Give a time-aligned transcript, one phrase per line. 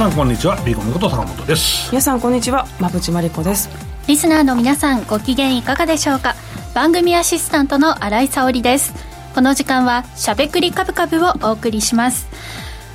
[0.00, 0.56] 皆さんこんにちは。
[0.64, 1.90] ビーコのこと坂本です。
[1.90, 2.66] 皆さんこんにちは。
[2.78, 3.68] 馬淵真理子です。
[4.06, 6.36] リスナーの皆さんご機嫌いかがでしょうか？
[6.74, 8.94] 番組アシスタントの新井沙織です。
[9.34, 12.26] この時間はしゃべくりカブカブをお送りします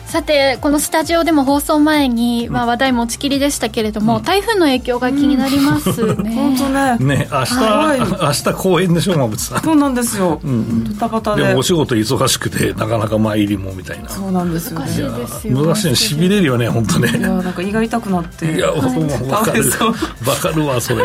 [0.06, 7.18] さてこのスタジオでも放送前に、まあ、話題持ちきりでしたけれども、うん、台風の影響が気になりますね、うん、本当ね。
[7.18, 9.62] ね明日、はい、明日公演でしょ馬渕さん。
[9.62, 14.10] そうなんですよ、うん、ドタバタででもお仕事忙しくてなかなか参りもみたいな。
[14.10, 15.66] そうなんですよ、ね、難しいですよ。
[15.66, 17.10] 難しいねしびれるよね本当ね。
[17.10, 18.56] いやなんか胃が痛くなって。
[18.56, 19.96] いや僕も分かる分
[20.42, 21.04] かるわそれ。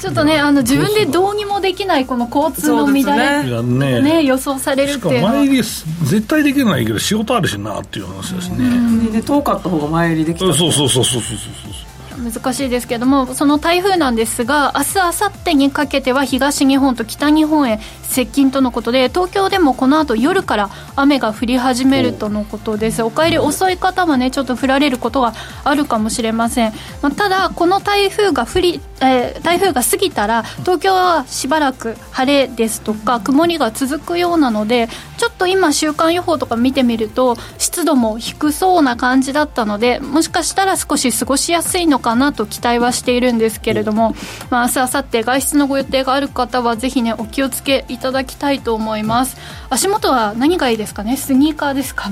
[0.00, 4.02] ちょっとねあの自分でどうにもできないこの交通の乱れね。
[4.02, 5.32] ね予想されるっていうのは。
[5.34, 9.10] 参り絶対できないけど仕事あるしなっていう話だしね。
[9.10, 11.91] ね遠かった方が前りできたそうそうそうそうそうそう
[12.22, 17.78] 難しいですけれどもその台風なんですが明日明後日にかけては東日本と北日本へ
[18.12, 23.02] 接近とのことで東京でもこの後夜から雨が降り始めるとのことです。
[23.02, 25.32] お帰り遅い方はねちょっと降られることが
[25.64, 44.14] あるかもしれません、まあ、ただこの台風が降り、えー、台風が過ぎたら東京はしばらく晴れですとか曇りが続くようなのでちょっと今週間予報とか見てみると湿度も低そうな感じだったのでもしかしたら少し過ごしやすいのかなと期待はしているんですけれども、
[44.50, 49.36] まあ、明日明後日外出のご予定がある方はぜひねお気をつけいただきたいと思います。
[49.70, 51.16] 足元は何がいいですかね？
[51.16, 52.10] スニーカーですか、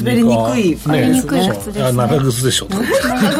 [0.00, 2.80] 滑りにくい、滑りにくい靴です、ね、長靴でしょ長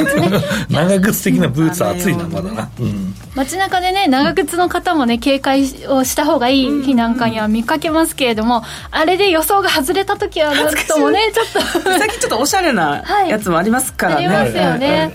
[0.04, 0.30] 靴ね。
[0.68, 11.80] 長靴的なブーツは暑いなまだな、うん、街中でね長靴の方もね警戒をした方がいい日なんかには見かけますけれども、あれで予想が外れた時はなんともねちょっと。
[11.82, 15.12] 最近ちょっとおしゃれなやつもありますからね、はい、ありますよね、はいはい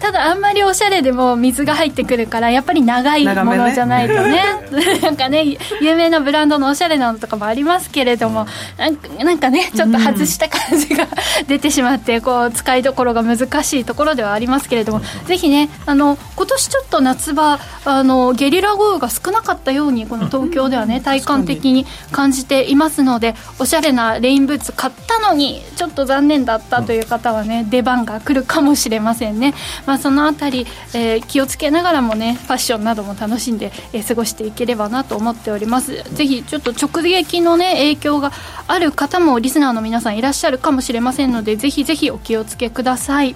[0.00, 4.30] ただあんまりおしゃれでも水が入ってくるからやっぱり長いものじゃないとね。
[4.30, 8.46] ね なんかね有名なブランドのおしゃれなのとかもありますけれども
[8.78, 11.06] なんかねちょっと外した感じが
[11.46, 29.54] 出てしまってこう使いどころが難しいところではありますけれどもぜひねあの今年ちょっと夏場あのゲリラ豪雨が少なかったようにこの東京ではね体感的に感じていますのでおしゃれなレインブーツ買ったのにちょっと残念だったという方はね出番が来るかもしれませんね。
[29.86, 36.02] まあ、そのあたり、えー、気をつけながらもねファッションなども楽しんで、えー、過ごしていければなと思っております。
[36.14, 38.32] ぜひちょっと直撃のね影響が
[38.66, 43.34] ある方もリスナーの皆さんいらっしゃるかもしれませんのでぜひぜひお気をつけください。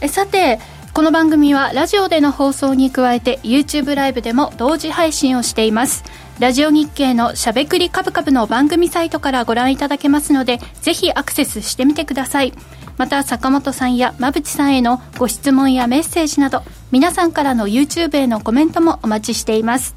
[0.00, 0.58] えさて
[0.92, 6.04] この番組はラジオでの放送に加えて YouTube ライブでも同時配信をしています。
[6.40, 12.54] ラジオ日経のしゃべくりカブカブの番組サイトからご覧いただけますのでぜひアクセスしてみてください。
[13.00, 19.94] また坂本さんや馬淵さんへのご質問やメッセージなど皆さんからの YouTube へのコメントもお待ちしています。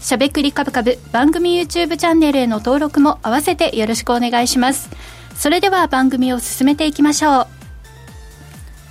[0.00, 4.88] しゃべくりカブカブ番組 YouTube チャンネルへの登録も合わせてよろしくお願いします。
[5.34, 7.46] それでは番組を進めていきましょう。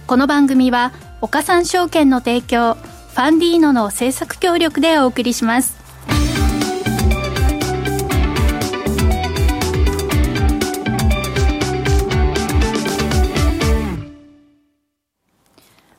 [0.06, 5.85] この番組は岡三証券の提供ファンディーノの制作協力でお送りします。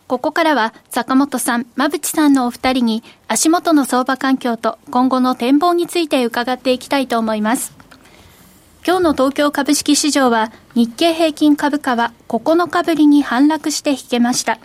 [0.07, 7.73] ここからは坂本さん、馬淵さんのお二人に足元の相場環境と今後の展望について伺っていきたいと思います。
[8.87, 14.61] 今日の東京株式市場は日経平均株価は9日ぶりに反落して引けました。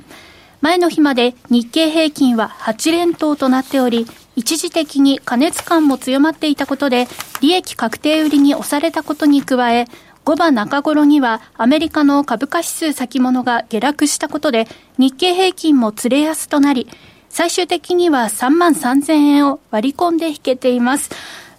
[0.61, 7.07] 前の日まで日経平均は8連投となっており、一時的に過熱感も強まっていたことで、
[7.41, 9.87] 利益確定売りに押されたことに加え、
[10.31, 14.65] 5番中頃にはアメリカの株価指数先物が下落したことで
[14.97, 16.87] 日経平均もつれ安となり
[17.27, 21.09] 最終的には3万3000円を割り込んで引けています。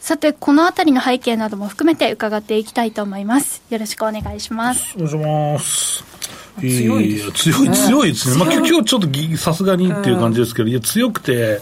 [0.01, 3.63] さて、このあたりの背景なども含めて伺っていきたいと思います。
[3.71, 4.95] よろしくお願いします。
[4.97, 6.22] お願いします。
[6.61, 8.37] 強い強い、強いですね。
[8.45, 11.61] まあ今日ちょっとさすがにっていう感じですけど、いや、強くて、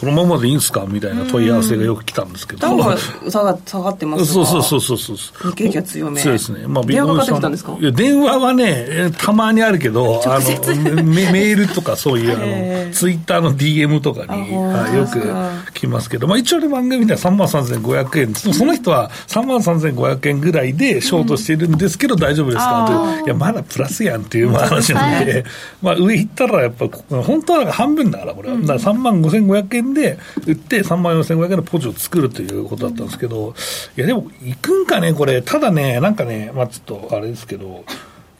[0.00, 2.60] このままでいいんですかみたいな問い合わせがよく来たんですけど。
[2.60, 2.96] ダウが
[3.28, 5.52] 下が下がってますそうそうそうそうそう。
[5.56, 6.20] 日経強め。
[6.20, 6.66] 強いですね。
[6.66, 7.76] まあ、電話かかってきたんですか？
[7.80, 25.44] いや、電話はね、たまにあるけど、あの、メメールとかそういう、あの、ツイッターの DM とかに、よく来ますけど、まあ一応ね、番組では3万3500円、その人は3万3500円ぐらいでショートしてるんですけど、大丈夫ですかといや、まだプラスやんっていう話なんで、
[25.80, 26.86] まあ上行ったらやっぱ、
[27.22, 28.58] 本当は半分だから、これは。
[28.58, 33.54] だから3万5500円で売って、3万4500円のポジを作るということだったんですけど、
[33.96, 37.84] いや、でも行くんかね、これ、ただね、なんかね、まあちょっとあれですけど、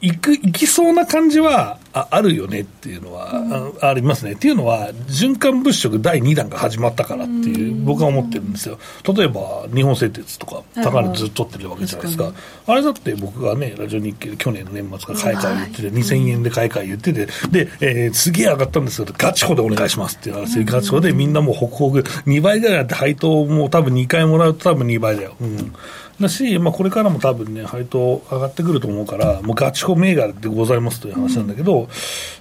[0.01, 4.33] 行く、行きそうな感じはああるよねっていうのは、うん、ありますね。
[4.33, 8.77] っていうのは、循環物色第2弾が始まったからっていう、僕は思ってるんですよ。
[9.03, 12.31] 例えば、日本製鉄とか、高値ずっと取ってるわけじゃないですか。
[12.67, 25.35] あれだって僕がね、ラジオ日経で去年の年末から買い替え言ってて、2000円で買い替え言ってて、で、えー、すげえ上がったんですけど、ガチホでお願いしますっていう話で、ガチホでみんなもうホクホク、2倍ぐらいあって配当も多分2回もらうと多分2倍だよ。
[25.41, 25.73] うん
[26.21, 31.87] だし、まあ、これからも多分ね、配当上がってくると思うから、もうガチホ銘柄でございますという話なんだけど、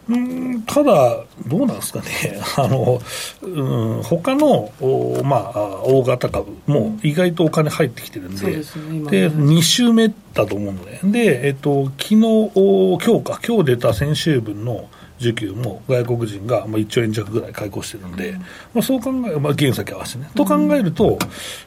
[0.08, 2.06] うん、ただ、どうなんですかね、
[2.56, 3.00] あの、
[3.42, 8.62] うん、他の、おまあ、大型株も意外とお金入ってきてるんで、で、ね
[9.10, 18.32] で、2週目だと思うので、で、えっと、昨日、今日か、今日出た先週分の、需給も外国人がまあ1兆円弱ぐらい開口してるんで、
[18.74, 21.18] まあ、そう考え、まあ、原先合わせてね、と考えると、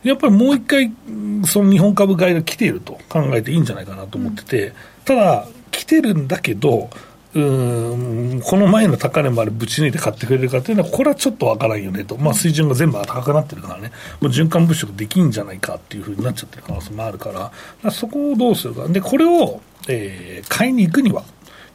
[0.04, 0.92] やっぱりもう一回、
[1.46, 4.74] その日本株買いが来ていると考えていいんじゃないかなと思ってて、
[5.06, 6.90] ただ、来てるんだけど、
[7.34, 17.52] うんこの前の高値までぶち抜いて買ってくれるかっていうのは、これはちょっとわからんよねと、まあ、水準が全部高くなってるからね、もう循環物色できんじゃないかっていうふうになっちゃってる可能性もあるから、か
[17.84, 21.24] らそこをどうするか、でこれを、えー、買いに行くには、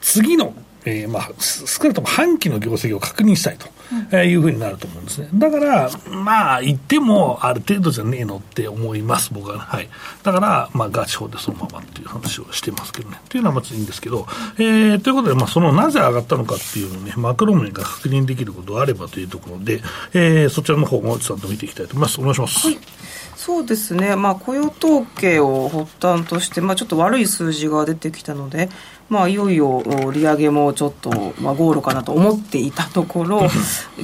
[0.03, 0.55] 次の
[0.87, 3.67] えー、まあ、少なくとも半期の業績を確認したいと、
[4.13, 5.29] うん、いうふうになると思うんですね。
[5.35, 9.63] だから、まあ、言ってもある程度じゃねえのって思います、僕は、ね。
[9.63, 9.89] はい。
[10.23, 13.19] だから、まあ、ガチ法でそのままっていう話をしてますけどね。
[13.19, 14.29] っていうのはまずいいんですけど、
[14.59, 19.83] えー、ということで、まあ、そのなぜ上がったのかっていうのをね、マクロ面が確認できることがあればというところで、
[20.15, 22.21] えー、そちらの方もちゃんと見ていきたいと思います。
[22.21, 22.69] お願いします。
[22.69, 22.79] はい
[23.47, 28.69] そうですね、まあ、雇用統計を発端として、まあ、ちょっと悪い数字が出てきたので、
[29.09, 33.47] まあ、いよいよ利上げもちょっと、まあ、ゴールかなと思っていたところ、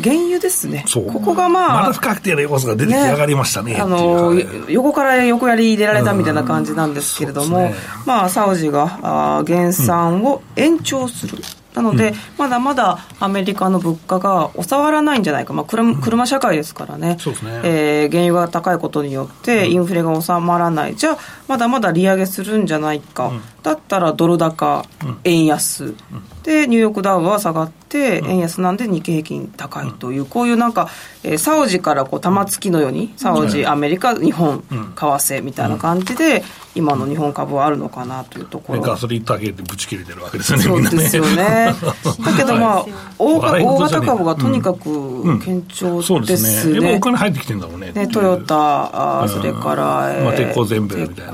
[0.01, 4.33] 原油ですね、ここがまあ、また深くて要素が出てき上がりましたね、ねあの
[4.69, 7.75] 横から横やり入れられたみたいな感じなんですけれども、ね、
[8.07, 9.01] まあ、サウジが
[9.39, 11.37] あ減産を延長する。
[11.37, 17.61] うんなので、うん、まだまだアメリカの物価が収まらないんじゃないか、まあ、車車社会ですからね,、そうですね。
[17.65, 24.85] えー、原油が高いことによってインフレが収まらない、じゃあまだまだ利上げするんじゃないか、うん、だったらドル高、
[25.25, 25.95] 円安、
[26.43, 30.89] でニューヨークダウは下がって、円安なんで日経平均高いという、こういうなんか、
[31.23, 36.43] えー、サウジからこう玉突きのように、サウジ、アメリカ、日本、為替みたいな感じで、
[36.75, 41.75] 今の日本株はあるのかなというところ、ガソリンだけでぶち切れてるわけですよね、そうですよね。
[42.25, 42.87] だけど、まあ、
[43.19, 46.81] 大大型株がとにかく堅調ですね。
[46.81, 46.97] ね。
[46.97, 47.93] お金入ってきてんだろうね。
[47.93, 51.33] ねトヨタ、あそれから、まあ、鉄鋼全部みたいな。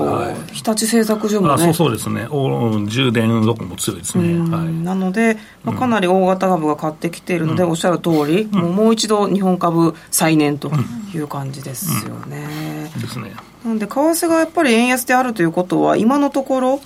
[0.53, 1.65] 日立製作所もね。
[1.65, 2.18] そうそうですね。
[2.27, 4.39] お充電どこも強いですね。
[4.55, 10.71] はい、なので、まあ、かなり大型株が買ってきているので、おっしゃる通り、もうもう一度日本株再燃と
[11.15, 12.91] いう感じですよね。
[12.97, 13.33] ですね。
[13.65, 16.81] なので、為替がやっぱり円安であるということは、今のところ、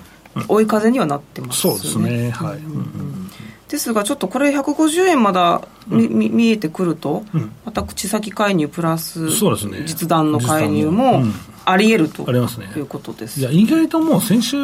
[0.49, 1.75] 追い風にはなってますね。
[1.75, 2.31] そうですね。
[2.31, 2.59] はい。
[3.69, 9.31] ですが、ちょっとこれ、150円まだみ、うん、見えてくると、うん、また口先介入プラス、
[9.87, 11.23] 実弾の介入も
[11.65, 13.41] あり得るとあります、ね、いうことです。
[13.41, 14.57] いや意外ともう先週、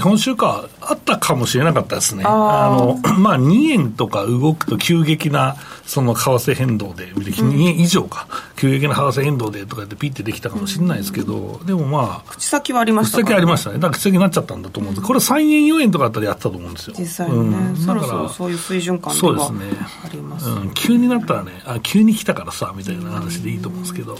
[0.00, 5.56] 今週か、あったかもしれなかったですね、あの まあ、2円とか動くと急激な
[5.86, 16.94] その為替変動で、2円以上か、急激な為替変動でとかってピッてできたかもしれないですけど、でもまあ、口先はありましたね、口先ありましたね、だから口先になっちゃったんだと思うんです、これ、3円、4円とかあったらやったと思うんですよ。
[16.98, 19.52] 実際にね、うん、そろそろそういう水準感では
[20.04, 24.18] あります、ね、うん、急になったらね、あ急に来たからさみたいな話でいいと思うんですけど、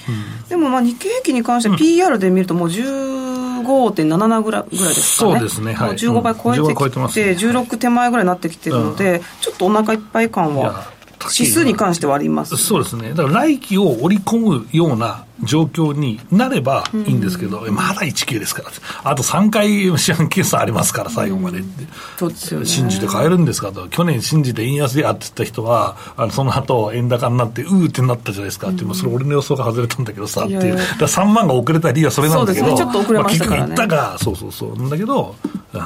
[0.49, 5.33] でもまあ日経平均に関して PR で見るともう15.77ぐらいぐらいですかね。
[5.33, 10.87] そうですね、はい、15倍超えてきて、うん、て16手前ぐらいになってきてるので、ちょっとお腹いっぱい感は
[11.33, 18.71] 指数に関してはあります、そうですね、だから来期を織り込むような状況になればいいんですけど、うん、まだ1級ですから、
[19.11, 21.85] あと3回四半決算ありますから、最後までって、
[22.21, 35.35] うんね、信じて買えるんですかと、去年信じて円安やって言った人は、あのその後円高になって、うーってなったじゃないですかって、うん、それ、俺の予想が外れたんだけどさっていう、だ3万が遅れた理由はそれなんだけど、ね、ちょっと遅れましたから、ね、まあ、結局言ったが、そうそうそう、なんだけど、
[35.73, 35.81] うん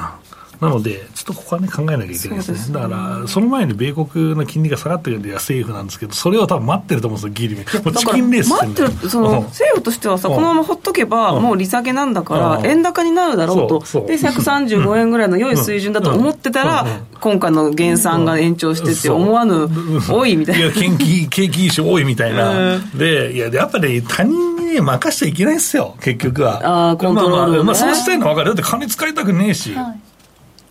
[0.61, 2.57] なので、ちょっとここはね、考えなきゃいけないですね。
[2.57, 2.73] すね。
[2.73, 7.55] だから、その前に米国の金利が下がってるんで、政府なんですけど、それを多分待ってると思うんですよ、ギリ。
[7.55, 16.85] もうチキンレース待ってる、その、政府としてはさ、このままほっとけば、もう利下げなんだから、円高になるだろうと、で、135円ぐらいの良い水準だと思ってたら、
[17.21, 19.69] 今回の減産が延長してて、思わぬ、
[20.09, 20.65] 多いみたいな。
[20.65, 22.79] いや、景気、景気いいし多いみたいな。
[22.95, 26.61] で、いや、やっぱり他人に任しちゃいけないですよ、結局は。
[26.63, 28.55] ああ、コントロール、ね、まあ、まあ、そうしたいのは分かる。
[28.55, 29.73] だって金使いたくねえし。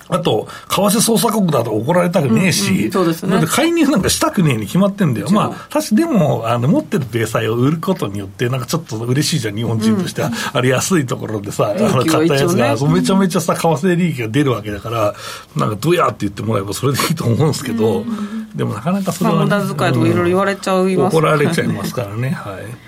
[0.09, 3.47] はいあと、為替操作国だと怒られたくねえし、うんうん、そうですね。
[3.47, 5.31] 介入なんかしたくねえに決まってんだよ。
[5.31, 10.29] まあ、確かでも、あの、持ってる米債を売ることによって、なんかちょっと嬉しいじゃん、日本人としては。
[10.29, 15.15] うん、あれ安いところでさ、あの、買ったやつが、ね、めちゃめちゃさ、為替利益が出るわけだから、
[15.57, 19.47] なんかどうやって言ってもらえばそれでいいと思うんですけど、うん、でもなかなかそれは、ね。
[19.47, 22.88] まあ、無駄遣いとかいろいろ言われちゃいます、怒られちゃいますからね、 はい。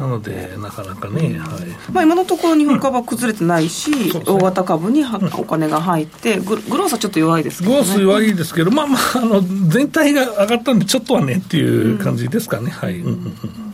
[0.00, 1.92] なので、なかなかね、はい。
[1.92, 3.90] まあ、今のところ日本株は崩れてないし、
[4.26, 5.04] 大型株に
[5.36, 12.70] お金が入ってグ、グロースはちょっと弱いですけど、ね、グロース弱いですけど、まあまああの、全体が上がったんで、ちょっとはねっていう感じですかね。
[12.70, 13.69] はい、うんうんうん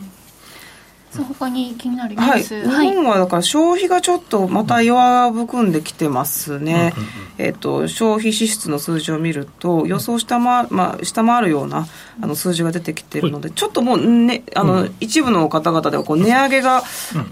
[1.15, 6.93] 他に気になるニュース、はい、日本はだから消費がちょっとまた弱含んできてますね、
[7.37, 11.87] えっと、消費支出の数字を見ると予想下回,、まあ、下回るような
[12.21, 16.83] あの数字が出てきてるので、ちょっともう、ね、あの、うん、一部の方々ではこう値上げが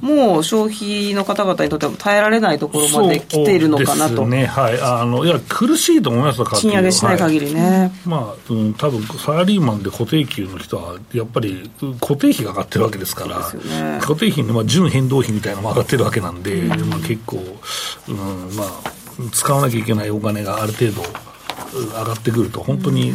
[0.02, 4.28] もう消費の方々にとっては耐えられないところまで来ているのかなと。
[4.28, 13.40] ね、はい、あのいや苦しいと思います賃上げしない限りね、はい、まあ、うん、多分サラリーマンで固定給の人はやっぱり固定費が上がってるわけですから。
[13.40, 17.38] ね、固定費の、まあ、純変動費みたいなのも上がってるわけなんで、うん、まあ、結構、
[18.08, 18.70] うん、まあ、
[19.32, 21.02] 使わなきゃいけないお金がある程度
[21.74, 23.14] 上がってくると、本当に、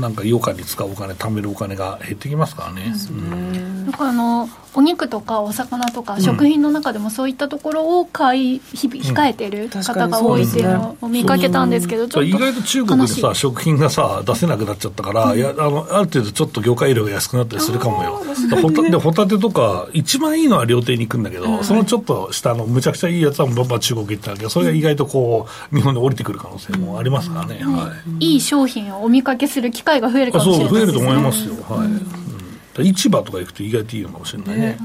[0.00, 2.92] なんか余暇に使うお金、貯めるお金が減ってきますからね。
[3.10, 18.22] うん、なんかあのお肉とかお魚とか食品の中でもそういったところを買い控えてる方が多いっていうのを見かけたんですけど、意外と中国でさ食品がさ出せなくなっちゃったから、いやあのある程度ちょっと魚介類が安くなったりするかもよ。
[18.62, 30.80] ホタでホタテとか一番いいのは料亭に行くんだけど、そのちょっと下のむちゃくちゃいいやつはバンバン中国行ったんだけどそれが意外とこう日本で降りてくる可能性もありますからね、はい、いい商品をお見かけする機会が増えるかもしれないですね。
[30.80, 31.54] そう増えると思いますよ。
[31.64, 32.29] はい、
[32.78, 34.78] 市場とか行くと意外といいのかもしれないね、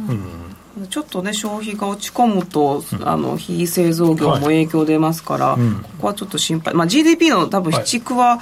[0.77, 0.87] うん。
[0.87, 5.59] ちょっとね消費が落ち込むと、うん、あの非製造業も影響出ますから、はい。
[5.83, 8.39] ここはちょっと心配、まあ、GDP の多分7、区は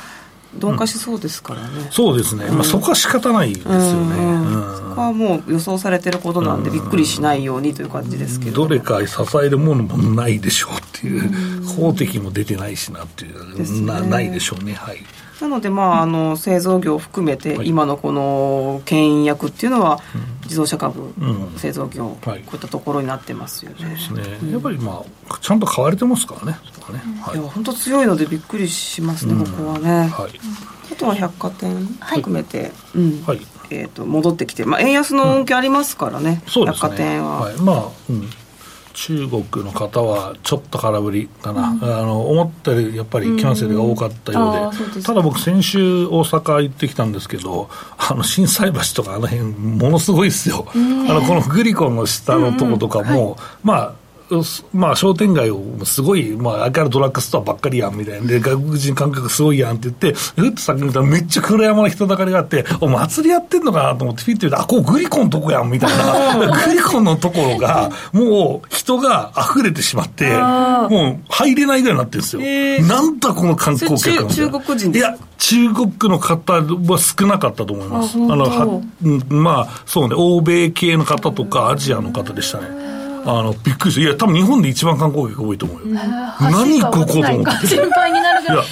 [0.53, 3.79] 鈍化しそうですからね、うん、そうですね、まあ、そこは仕方ないですよね、
[4.77, 14.97] そこはもう予想されてることなんで、びっくりしないようにという感じですけど、どれか支えるものもないでしょうっていう、法的も出てないしなっていう、ね、なないでしょうね、はい。
[15.41, 19.99] なので、まあ、あの製造業を含めて、今のこの牽引役っていうのは、
[20.43, 21.13] 自動車株、
[21.57, 23.97] 製造業、こういったところになってますよね。
[23.99, 26.57] そうですね、やっぱり、まあ、ちゃんと買われてますからね、
[26.91, 27.01] ね
[27.33, 30.07] い、や本当強いのでびっくりしますね、ここはね。
[30.09, 30.31] はい。
[30.91, 33.23] あとは百貨店含めて、うん。
[33.25, 33.41] はい。
[33.69, 37.41] えー、と戻ってきて、まあ、円安の恩恵ありますからね、百貨店は。
[37.41, 37.55] はい。
[37.57, 38.29] まあうん
[38.93, 53.93] 中国の方はちょっと空振りかな、うん、あの思ったよりやっぱりキャンセルが多かったようで、うん、ただ僕、先週、大阪行ってきたんですけど、あの心斎橋とかあの辺ものすごいですよ、あのこのグリコンの下のとことかも、はい、まあ、
[54.73, 72.41] まあ、商店街をすごい、まあ、相変わらずドラッグストアばっかりやんみたいな、で、外国人感覚すごいやんって言って、ふっと先見たらめっちゃ黒山の人だかりがあって、お祭りやってんのかなと思って、フィッて言うと、あ、こうグリコンのとこやんみたいな、グリコンのところが、もう人が溢れてしまって、もう入れないぐらいになってるんですよ。
[72.41, 78.17] えー、なんだこの観光客中国人いや、中国の方は少なかったと思います。
[78.17, 78.81] あのは
[79.29, 83.02] まあ、そうね、欧米系の方とかアジアの方でしたね。
[83.25, 84.01] あの、びっくりした。
[84.01, 85.95] いや、多分日本で一番観光客多いと思うよ。
[86.39, 87.67] 何ここと思って。
[87.67, 88.65] 心配になるぐらい。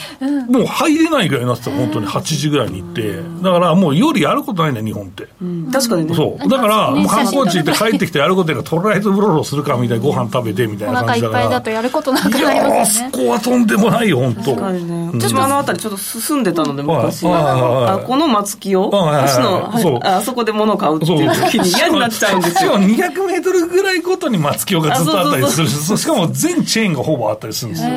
[0.49, 3.21] もう入れないぐらいになってた、本当に8時ぐらいに行って。
[3.41, 5.27] だからもう夜やることないんだよ、日本って。
[5.71, 6.15] 確かにね。
[6.15, 6.49] そう。
[6.49, 11.45] だから、もう観光地行って帰ってきてやることがとりあえずブロロするかみたいな、ご飯食べてみたいな感じだから。
[11.45, 13.11] お腹いっぱいだとやることなくなりますよね。
[13.13, 14.41] そこはとんでもないよ、本当。
[14.41, 15.11] 確かにね。
[15.13, 17.25] 私もあの辺りちょっと進んでたので、昔。
[17.25, 22.73] あ、この松木を、あそこで物を買うっていう時に嫌になっちゃうんですよ。
[22.73, 27.91] 200メートルぐらいごとに松木をがずっとあったりするしかも全チェーンがほぼあったりするんですよ。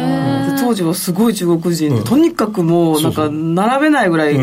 [0.60, 4.36] 当時はすごい中国人で、とにかくもうなんか並べないぐらい、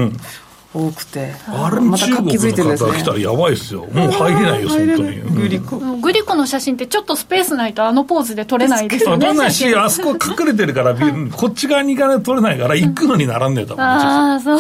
[0.74, 1.34] 多くて。
[1.48, 3.88] あれも中国の方来たらやばいですよ。
[3.92, 5.22] もう入れないよ本当に。
[5.22, 9.26] グリコ、グリコの写真ってちょっとスペースないとあのポーズで撮れないですよね。
[9.26, 10.96] 撮れないしあそこ隠れてるから
[11.32, 14.60] こっち側に行かないと撮れないから行くのに並んでたもんああそう。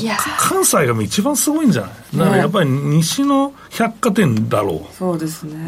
[0.00, 1.90] いや関西が一番すごいんじゃない？
[2.16, 4.94] だからやっぱり西の百貨店だろう。
[4.94, 5.66] そうですね。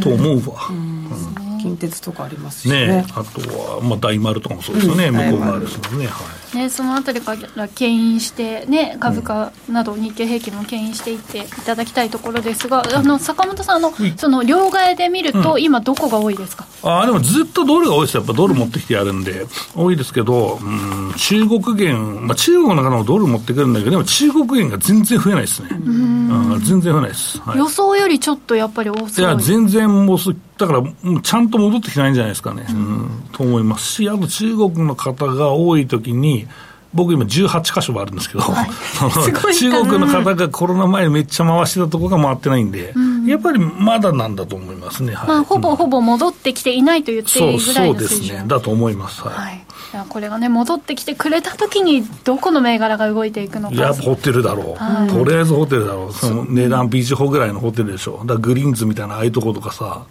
[0.00, 6.24] と思うわ、うん近鉄とかありますしね、ね、あとは、まあ、大丸とかもそうですよね、うん、向こう側ですもんね,、は
[6.54, 16.66] い、ねそのあたりから牽引して、ね、株価など日経平均も牽引していっていただきたいところですが、あの坂本さんあの、その両替で見ると、今、どこが多いですか？
[16.82, 26.54] あでもずっとドルが多いですよ、やっぱドル持ってきてやるんで、多いですけど、うん、中国元、まあ、中国の中でもドル持ってくるんだけど、でも中国元が全然増えないですね、うん。
[26.54, 30.18] あ全然増えないです、はい、予想よりちょっとやっぱり遅いいや全然もう
[30.58, 36.48] だからちゃんと戻ってきてないんじゃないですかね、うん、と思いますしあと中国の方が多い時に
[36.94, 38.68] 僕今18箇所もあるんですけど、はい、
[39.54, 48.44] 中国の方がコロナ前めっちゃ回してたところが回ってないんで、うん、やっぱりまだなんだと思いますね、はい、まあ、ほぼほぼ戻ってきていないと言っていいぐらいの水準そうですね。
[48.46, 49.64] だと思います、はい、はい。
[50.08, 53.74] これがね戻ってきてくれた時にどこの銘柄が動いていくのか。
[53.74, 56.12] いやホテルだろう、はい、とりあえずホテルだろう。
[56.12, 58.22] その値段ビーチホぐらいのホテルでしょ。
[58.24, 60.02] だグリーンズみたいなああいうとことかさ、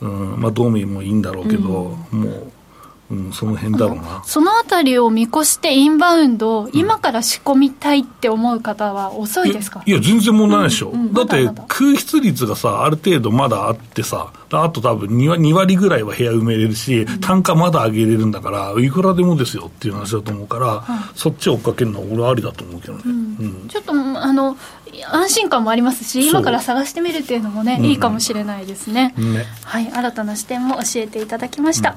[0.00, 2.52] うんまあ、ドーミーもいいんだろうけど、うん、もう
[3.10, 4.22] うん、その辺だろうな。
[4.24, 9.82] そのあたりを見越してインバウンド、今から仕込みたいって思う方は遅いですか？
[9.84, 20.84] いや全然問題ないでしょ、うんうん、だって空室率がさある程度まだあってさあと多分 2, 2割ぐらいは部屋埋めれるし、単価まだ上げれるんだからいくらでもですよっていう話だと思うから、
[21.14, 23.02] そっちを追っかけるのは俺ありだと思うけどね、
[23.68, 24.56] ちょっとあの
[25.10, 29.12] 安心感もありますし今から探してみるっていうのもね、いいかもしれないですね。
[29.18, 31.96] ね、はい新たな視点も教えていただきました、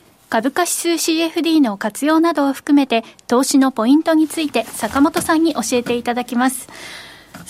[0.31, 6.69] 株価指数 CFD の活用などを含めて投資のポイントについて坂本さんに教えていただきます。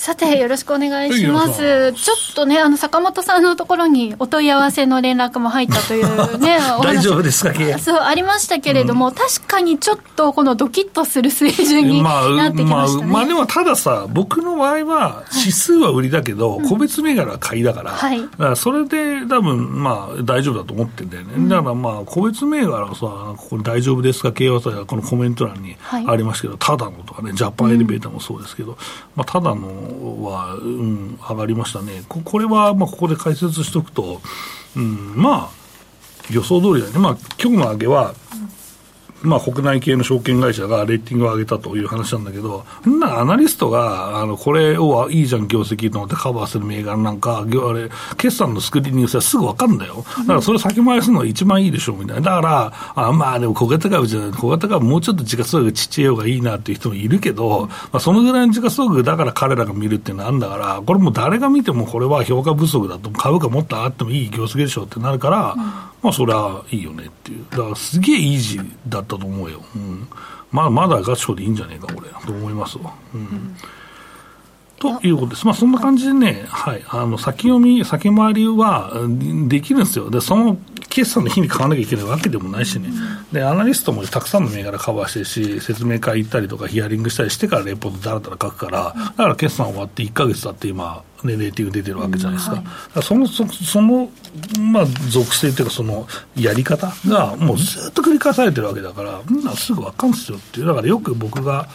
[0.01, 1.93] さて、よろしくお願いします。
[1.93, 21.33] ちょっとね、あの、坂本さんのところにお問い合わせの連絡も入ったというね、 大丈夫ですか、そう、ありましたけれども、うん、確かにちょっとこのドキッとする水準になってきました、ね、まあ、まあ、まあ、でもたださ、僕の場合は、指数は売りだけど、はい、個別銘柄は買いだから、はい、だからそれで多分、まあ、大丈夫だと思ってんだよね。
[21.37, 28.77] うん、だからまあ、個別銘柄はさ、ここに大丈夫ですか系はさ、このコメント欄にありますけど、はい、ただのとかね、ジャパンエレベーターもそうですけど、うん、
[29.15, 29.90] まあ、ただの
[30.23, 32.03] は、うん、上がりましたね。
[32.07, 34.21] ここれは、まあ、ここで解説しておくと、
[34.75, 35.61] うん、まあ、
[36.31, 36.99] 予想通りだね。
[36.99, 38.13] まあ、今日の上げは、
[39.23, 50.03] まあ、国内系の証券会社がレーティングを上げたという話なんだけど、んなアナリストが、あの、これをいいじゃん、業績と思ってカバーする銘柄なんか、あれ、決算のスクリーニングしたらすぐ分かるんだよ。
[50.19, 52.21] だからそれ先回りするのが一番いいでしょ、みたいな。
[52.21, 65.55] だから、あまあでも小型株じゃない、小型株もうちょっと時価総額ちっちゃい方がいいなっていう人もいるけど、まあ、そのぐらいの時価総額だから彼らが見るっていうのはあるんだから、これも誰が見てもこれは評価不足だと、株価もっと上がってもいい業績でしょってなるから、
[66.01, 67.45] まあそれはいいよねっていう。
[67.51, 69.61] だからすげえイージーだったと思うよ。
[69.75, 70.07] うん
[70.51, 72.77] まあ、まだガチョウでいいんじゃねえか、これ、と思います？
[72.77, 72.93] わ。
[73.13, 73.55] うん、うん
[74.79, 75.45] ということです。
[75.45, 78.91] まあ、そんな感じでね、はい、あの、先読み、先回りは
[79.47, 80.09] できるんですよ。
[80.09, 80.57] で、その
[80.91, 82.89] 決算の日に買わなきゃいけないわけでもないしね。
[83.31, 92.55] で、アナリストもたくさんの銘柄カバーしてるし、説明会行ったりとかヒアリングしたりしてからレポートだらだら書くから、だから決算終わって1か月経って今、ね、レーティング出てるわけじゃないですか。
[92.55, 94.09] はい、その、そその、
[94.59, 100.65] まあ、属性というか、その、やり方が、もうずっと繰り返されてるわけだから、みんなすぐ分かるんですよっていう。
[100.65, 101.69] だからよく僕が、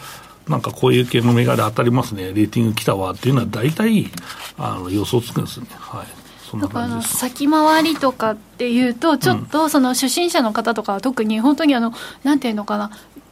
[0.47, 4.11] なんかこういう系の銘柄当たりますね、レーティング来たわっていうのは、大体
[4.57, 5.67] あの予想つくんですね。
[5.71, 6.16] はい
[6.55, 12.91] だから先回りとかっていうと、ちょっとその初心者の方とかは特に本当にあの、なんていうのかな、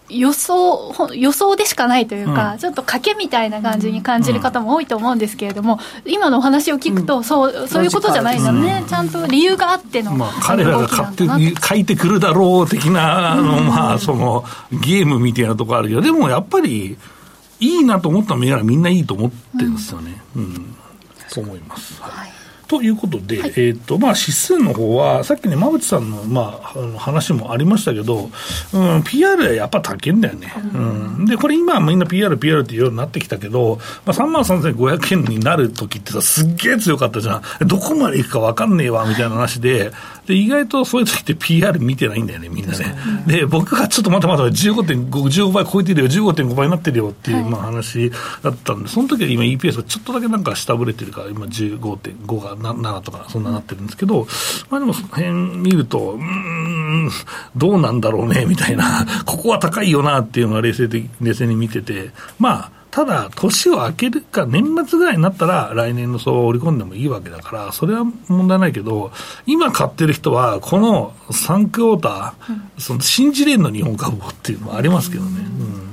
[0.09, 16.97] 予想予想でしかないというか、うん、ちょっと賭けみたいな感じに感じる方も多いと思うんですけれども、うん、今のお話を聞くと、そうそういうことじゃないのね、ちゃんと理由があっての、まあ、彼らが勝手に書いてくるだろう的な、あのまあ、そのゲームみたいなところあるけど、でもやっぱり。
[17.59, 20.21] いいなと思った銘柄みんないいと思ってるんですよね。
[20.35, 20.75] うん、うん、
[21.29, 22.01] そう思います。
[22.01, 28.29] はいということで、はい、えっ、ー、と、まあ、指数の方は、さっきね、馬淵さんの、まあ、あの話もありましたけど、
[28.73, 30.53] うん、PR はやっぱ高いんだよね。
[30.73, 30.77] う
[31.21, 31.25] ん。
[31.25, 37.67] で、これ今みんな PR、PR っていうようになってきたけど、まあ、3万3500円になるときってさ、すっげえ強かったじゃん。
[37.67, 39.91] どこまでいくかわかんねえわ、みたいな話で、
[40.27, 42.95] で、意外とそういう時って PR 見てないんだよね、みんなね。
[43.27, 48.11] で、僕がちょっとまたまた15.5、15倍超えてるよ、15.5倍になってるよっていう、まあ話
[48.41, 54.27] だったんで、その時は今 EPS がちょっとだけなんか下振れてるから、今15.5が7とか、そんななってるんですけど、
[54.69, 57.09] まあでもその辺見ると、うん、
[57.55, 69.11] どうなんだろうね、みたいな、ここは高いよなっていうのは冷静的、冷静に見てて、まあ、ただ、年を明けるか、年末ぐらいになったら、来年の相場を織り込んでもいいわけだから、それは問題ないけど、
[69.45, 75.29] 今買ってる人は、この3クォーター、その信じれんの日本株っていうのはありますけどね。
[75.41, 75.85] うん。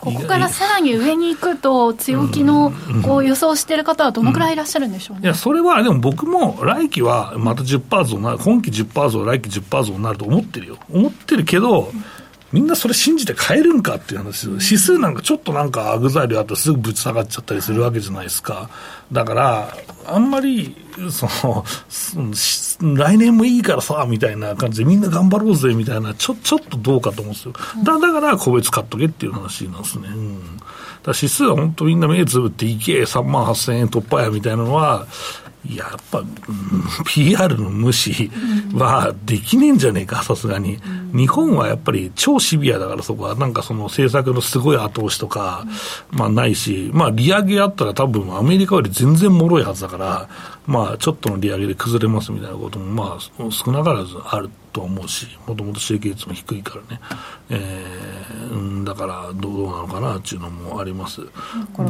[0.00, 10.76] ここからさらに上に行くと、強気のこう予想している方はどのくらいいらっしゃるんでしょうね、いや、それはでも僕も来期はまた10%増なる、今期10%増、来期10%増になると思ってるよ。
[10.92, 11.90] 思ってるけど、
[12.54, 14.46] みんなそれ信じて買えるんかっていう話。
[14.46, 18.70] 指数なんかちょっとなんか具材料あったらすぐぶち下がっちゃったりするわけじゃないですか。
[19.10, 20.76] だから、あんまり、
[21.10, 21.64] その、
[22.94, 27.52] 来年もいいからさ、みたいな感じでみんな頑張ろうぜ、みたいな、ちょ、ちょっとどうかと思うんですよ。
[27.82, 30.08] だ、だから個別買っとけっていう話なんですね。
[30.14, 30.38] うん。
[31.02, 35.08] だ指数は本当みんな目つぶっていけ、3万8000円突破や、みたいなのは、
[35.68, 36.26] やっぱ、うん、
[37.06, 38.30] PR の無視
[38.74, 45.64] はできねえんじゃねえか、さすがに、うん、日本はやっぱり超シビアだから、そこは、なんかその政策のすごい後押しとか、
[46.12, 50.28] うん、まあないし、まあ利上げあったら多分アメリカより全然脆いはずだから、
[50.66, 57.00] まあちょっとの利上げで崩れますみたいなことも、まあ少なからずあると思うし、もともと収益率も低いからね、
[57.50, 61.20] えー、だからどうなのかなっていうのもあります。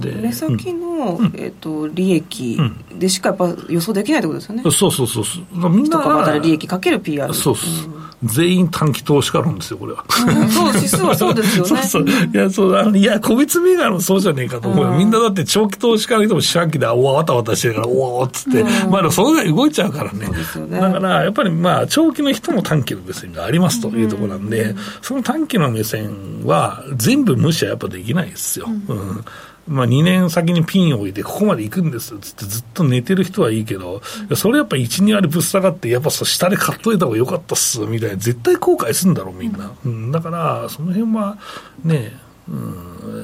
[0.00, 2.58] で目先の、うん、えーと、利益
[2.94, 4.62] でしかやっぱ予想できないってことですよね。
[4.64, 5.70] そうそうそうそう。
[5.70, 7.32] みんなが利益かける PR。
[7.32, 7.90] そうそう。
[7.90, 10.04] うん全員短期投資家論ですよ、これは。
[10.26, 11.68] うん、そう、指数はそうですよね。
[11.84, 12.28] そうそう。
[12.32, 14.92] いや、そう、あの、いや、個別銘柄もそうじゃねえかと思うよ。
[14.92, 20.28] みんなだって長期投資家の人も四半期で、おわ、わたわたしてるから、おおっつって、うん、まあ、それが動いちゃうからね。
[20.68, 28.66] ねだから、やっぱりまあ、長期の人も短期の目線がありますというところなんで、その短期の目線は、全部無視はやっぱできないですよ。
[28.88, 29.24] うん
[29.66, 34.02] まあ、2年先にピンを置いて、ここまで行くんですっつってずっと寝てる人はいいけど、
[34.36, 39.72] それやっぱ1、2割ぶっ下がって、やっぱ下で買っといた方がよかったっすみたいな、絶対後悔するんだろう、みんな。
[39.84, 41.38] うん、だから、その辺は
[41.82, 42.12] ね、
[42.46, 42.52] う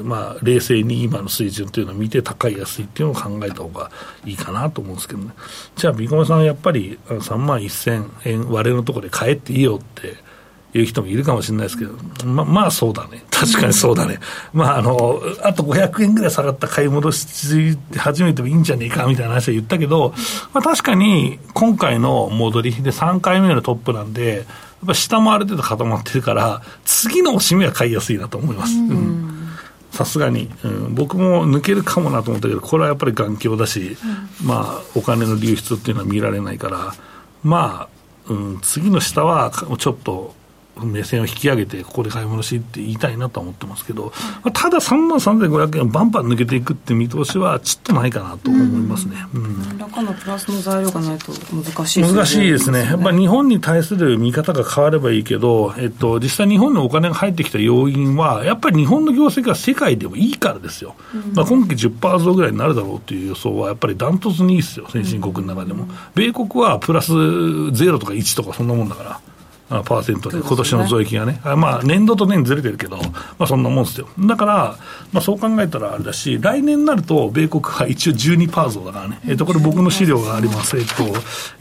[0.02, 3.90] んまあ、冷静に今の水準というのを見て、高い、安いっていうのを考えた方が
[4.24, 5.32] いいかなと思うんですけどね。
[5.76, 10.29] じゃあ、ビコメさん、やっぱり3万1000円割れのところで買えっていいよって。
[10.74, 11.92] いう人もいるかもしれないですけど、
[12.24, 14.20] ままあそうだね、 確かにそうだね、
[14.52, 20.14] まああの、あと500円ぐらい下がった買い戻し始めてもいいんじゃねえかみたいな話は言ったけど、
[20.52, 24.46] まあ、確かに今回の戻りで3回目のトップなんで、やっ
[24.86, 28.74] ぱ下もある程度固まってるから、次のおしめは買いやすいなと思います。
[29.92, 33.96] さすがに、うん、僕も抜けるかもなと思ったけど、これはやっぱり眼鏡だし、
[34.40, 36.94] うん、まあ、お金の流出っていうのは見られないから、
[37.42, 37.88] ま
[38.28, 40.34] あ、うん、次の下はちょっと
[40.84, 44.12] 目線を引き上げて、ここで買い戻しって言いたいなと思ってますけど、
[44.42, 49.16] まあ、ただ3万3500円バンバン抜けていくって見通しは、ちょっとないかなと思いますね。
[49.32, 52.18] 何らかのプラスの材料がないと難しいですね。
[52.18, 52.80] 難しいですね。
[52.84, 60.94] やっぱり日本に対する見方が変わればいいけど、えっと、実際日本のお金が入ってきた要因は、やっぱり日本の業績が世界でもいいからですよ。
[61.14, 65.88] うん、まあ、今期10%増ぐらいになるだろうという予想は、やっぱりダントツにいいですよ、先進国の中でも。
[66.14, 69.20] 米国はプラス0とか1とかそんなもんだから。
[69.70, 73.04] パーセントで、今年の増益がね、まあ、年度と年ずれてるけど、ま
[73.40, 74.08] あ、そんなもんですよ。
[74.18, 74.76] だから、
[75.12, 80.76] まあ、そう考えたらあれだし、来年になると、米国は一応12%増だからね、えっ、と、これ僕の資料があります。
[80.76, 80.92] えっ、と、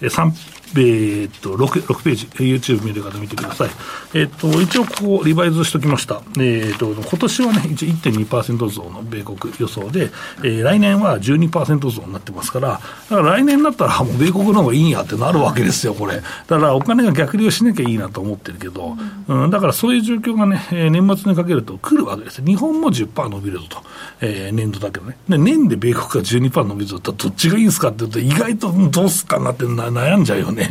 [0.08, 3.69] 3えー、っと6、6ページ、YouTube 見る方見てください。
[4.13, 6.22] えー、っと、一応こう、リバイズしときました。
[6.38, 10.12] えー、っと、今年はね、一応1.2%増の米国予想で、
[10.43, 16.15] えー、来年は12%増になってますから、だから来年になったら、もう米国の方がいいんやってなるわけですよ、これ。
[16.17, 18.96] だからお金が逆流しなきゃいいなと思ってるけど、
[19.28, 23.90] うん、だからそういう状況がね、えー、年末にかけると来るわけです日本も10%伸びるぞと。
[24.22, 25.18] えー、年度だけどね。
[25.30, 30.70] で、年で米国が12%伸びるぞってどっちがいいんですかって言うと、意外とどうすかなって悩んじゃうよね。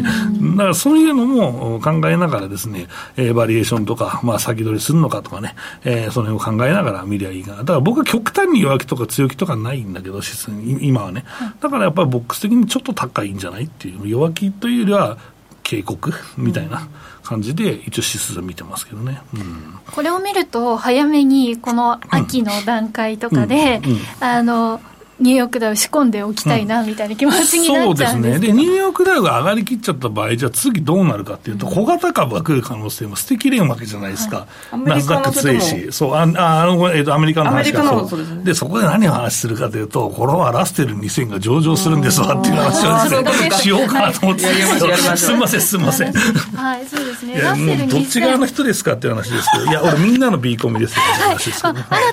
[0.56, 7.58] だからそういうのも考えながらですね、えー、バリエーションとか、まあ先取りするのかとかね、えー、その辺を考えながら見りゃいいかな。
[7.58, 10.20] だから僕は極端に弱気とか強気とかないんだけど、
[10.80, 11.24] 今はね。
[11.60, 15.18] だからやっぱりボックス的にちょっと高いんじゃないっていう、弱気というよりは
[15.62, 16.88] 警告みたいな。
[17.28, 23.82] 感じで一応指数見てますけどね、うん、これを見ると早めにこの秋の段階とかで、
[24.18, 24.80] あの
[25.20, 28.46] ニューヨークダウ仕込んでおきたいなみたいな気持ちになっちゃうんです、うん、そうですね。
[28.46, 34.46] で、ニューヨークダウが上がりきっちゃった場合、じゃあ次どうなるかっていうと、小型株が来る可能性も捨てきれんわけじゃないですか。
[34.70, 35.88] はい、ナスダック強いし。
[35.90, 36.26] そう、あ、あ
[36.66, 38.18] の、えっ、ー、と、アメリカの話がそう。
[38.18, 44.44] でね、で、そこで何を話するかというと、これはラステル2000が上場するんですわっていう話をですね、 しようかなと思って
[45.16, 46.12] すみません、すみません。
[46.54, 47.40] はい、そうですね。
[47.40, 51.52] ラステルどっち側の人ですかっていう話ですけど、いや、俺みんなの B コミですよ、はい、新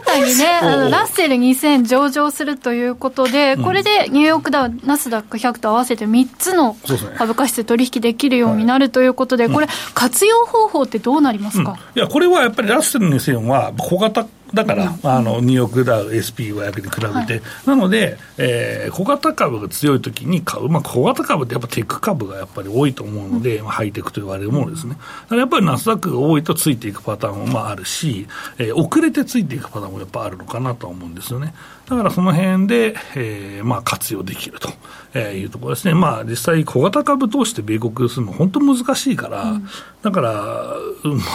[0.05, 6.75] たにね、あの、ラッセル2000上場するということで、これれでニューヨークダウ、ナスダック100と合わせて3つの
[7.17, 31.53] 株価指数取引できるようになるということで、これ、活用方法ってどうなりますか、うん、いや、これはやっぱりラッセル2000は小型だから、うん、あのニューヨークダウ SP500 に比べて、はい、なので、えー、小型株が強いときに買う、まあ、小型株ってやっぱテック株がやっぱり多いと思うので、うん、まあ、ハイテクと言われるものですね、だからやっぱりナスダックが多いとついていくパターンもまああるし、えー、遅れてついていくパターンもやっぱあるのかなと思うんですよね。
[31.89, 34.69] だからその辺で、えーまあ、活用できると、
[35.13, 39.67] えー、いうところですね、まあ、実際、小型株通して米国するの、本当難しいから、うん、
[40.01, 40.33] だから、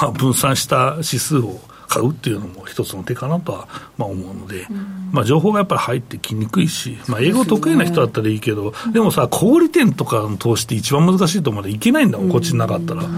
[0.01, 13.09] まあ、分散した指数を買うっていうのも一つの手かなとは、まあ、思うので、うん、まあ、情報がやっぱり入ってきにくいし、まあ、英語得意な人だったらいいけど、ででもさ、小売店とかの投資って一番難しいと思うので、いけないんだもん、こっちになかったら、う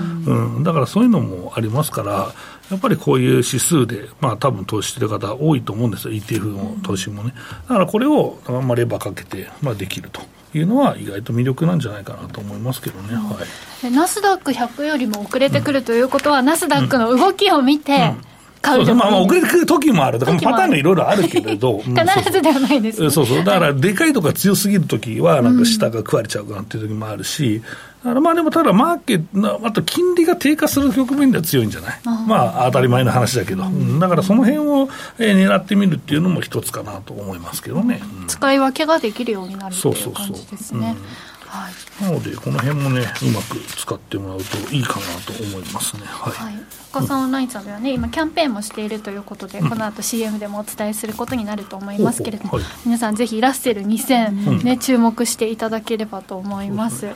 [0.60, 2.32] ん、だからそういうのもありますから。
[2.70, 7.34] やっぱりこういう指数で、まあ多分投資してる方多いと思うんですよ、ETF の投資もね。
[7.68, 10.22] だからこれを、まあ、レバーかけて、まあ、できると。
[10.54, 13.38] いうのは意外と魅力なんじゃないかなと思いますけどね、は
[13.88, 18.12] い、ナスダック100よりも遅れてくるということは、うん、ナスダックの動きを見て、
[18.62, 27.60] 買うそうまあ、まあ遅れてくる時もある、だからパターンがいろいろあるけれど、 必ずではないです、ね、そうそう、だからでかいとか強すぎる時は、なんか下が食われちゃうかなっていう時もあるし、
[28.04, 40.96] だからまあでもただ、マーケット、あと金利が低下する局面では強いんじゃない、まあ当たり前の話だけど、うん、だからその辺を、えー、狙ってみるっていうのも一つかなと思いますけどね、うん、使い分けができるようになるという感じですね。
[41.52, 46.02] はい、なので、この辺もね、うまく使ってもらうといいかなと思いますね。
[46.06, 46.32] はい。
[46.32, 46.54] はい、
[46.90, 57.08] 岡さんオンラインさんではね、今、キャンペーンもしているということで、うん、この後 CM でもお伝えすることになると思いますけれども、はい、皆さん、ぜひラッセル2000、ね、うん、注目していただければと思います。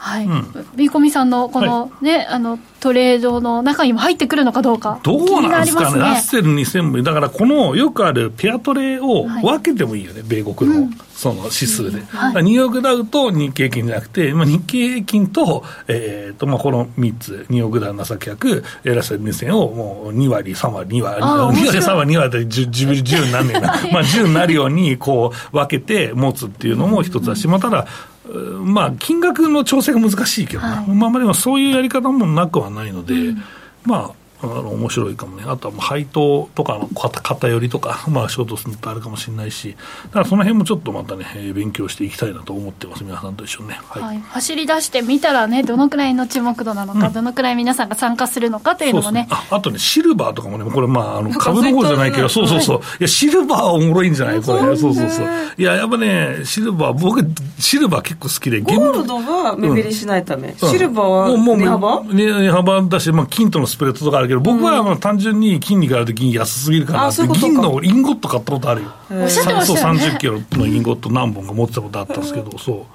[0.00, 6.00] はい、うん、ビーコミさんのこのね、はい、あのトレードの中にも入ってくるのかどうか、どうなんですかね、ね。
[6.00, 10.90] ラッセル2000部、だからこのよくあるペアトレを分けてもいいよね、はい、米国の。
[11.20, 27.86] その指数で、ニューヨークダウと日経平均じゃなくて、まあ、日経平均と,、えーとまあ、この3つ、ニューヨークダウ、ナサキ100、ラッセル2000をもう2割、3割、2割、2割、3割、2割で 10, 10になんねんな、 まあ、10になるようにこう分けて持つっていうのも一つだし、まあ、ただ、
[28.28, 33.42] まあ、金額の調整が難しいけどな、はい、まあ、でもそういうやり方もなくはないので、うん、
[33.84, 34.10] まあ、
[34.42, 39.76] あの面白いかもね、あとは配当とかの偏りとか、 まあ、ショートするとあるかもしれないし、
[40.06, 43.80] だからその辺もちょっとまたね、勉強していきたいなと思ってます、皆さんと一緒にね。
[43.88, 49.26] はい、はい、走り出してみたらね、どのくらいの注目度なのか、うん、どのくらい皆さんが参加するのかというのもね。
[49.30, 52.80] ああとね、シルバーとかもね、これ、まあ、あの株の方じゃないけど、そうそうそう、い。
[53.00, 55.28] や、シルバーはおもろいんじゃないこれ、そうそうそう。
[55.58, 57.22] いや、やっぱね、シルバー、僕、
[57.58, 68.92] シルバー結構好きで、ゴールドは目減りしないため、うん、シルバーは値幅、値幅だし、まあ、金とのスプレッドとかあるけど、僕はまあ単純に金に比べて銀安すぎるからって、銀のインゴット買ったことあるよ。
[69.10, 70.00] おっしゃってましたよね。
[70.00, 72.86] 30キロのインゴット何本か持ってたことあったんですけど、そう。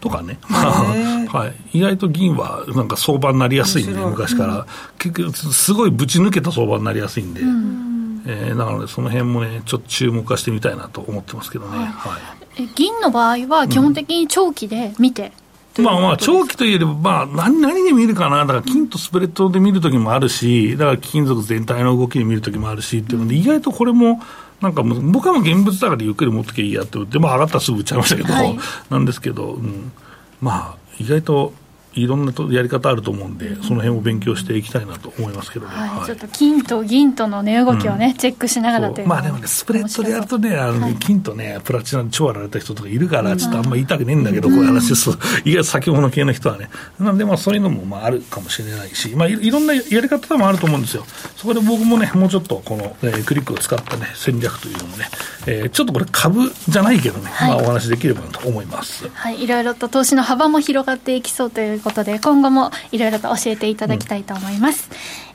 [0.00, 4.66] とかね、 はい、意外と銀はなんか相場になりやすいんで、昔から、
[4.98, 11.78] 結局、すごいぶち抜けた相場になりやすいんで、うん、えー、なので、その辺もね、ちょっと注目化してみたいなと思ってますけどね。
[11.78, 12.18] はい、は
[12.58, 15.32] い、銀の場合は、基本的に長期で見て、
[15.78, 24.20] まあまあ、長期といえば、まあ、何、何で見るかな、だから金とスプレッドで見るときもあるし、だから金属全体の動きで見るときもあるしっていうので、意外とこれも、
[24.60, 28.58] なんか僕はもう現物だからゆっくり持ってけいいやって言って、まあ、上がったらすぐ売っちゃいましたけど、はい、
[28.90, 29.92] なんですけど、うん、
[30.40, 31.54] まあ、意外と
[31.94, 39.08] いろんなやり方あると思うんで、その辺を勉強していきたいなと思いますけどね、はい、ちょっと金と銀との値、動きをね、うん、チェックしながらという。
[39.08, 51.04] まあでもね、スプレッドでやるとね、あの、ね、金とね、プラチナで超やられた人とかいるから、ちょっとあんま言いたくねえんだけど、こういう話ですと、意外と先物系の人はね、なんでまあそういうのもまああるかもしれないし、まあいろんなやり方もあると思うんですよ、
[51.36, 55.08] そこで僕もね、もうちょっとこの、えー、クリックを使ったね、戦略というのもね、
[55.46, 59.08] えー、ちょっとこれ、株じゃないけどね、はい、まあお話できればと思います。
[59.12, 64.88] はい、いろいろと投資の幅も広がっていきそうということで、今後もいろいろと教えていただきたいと思います。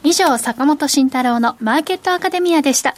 [0.04, 2.96] うん、以上、坂本慎太郎のマーケットアカデミアでした。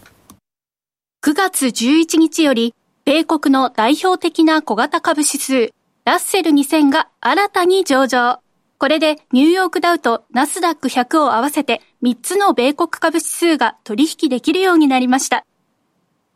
[1.24, 5.74] 9月11日より、米国の代表的な小型株指数、
[6.06, 8.40] ラッセル2000が新たに上場。
[8.80, 15.46] これでニューヨークダウとナスダック100を合わせて3つの米国株指数が取引できるようになりました。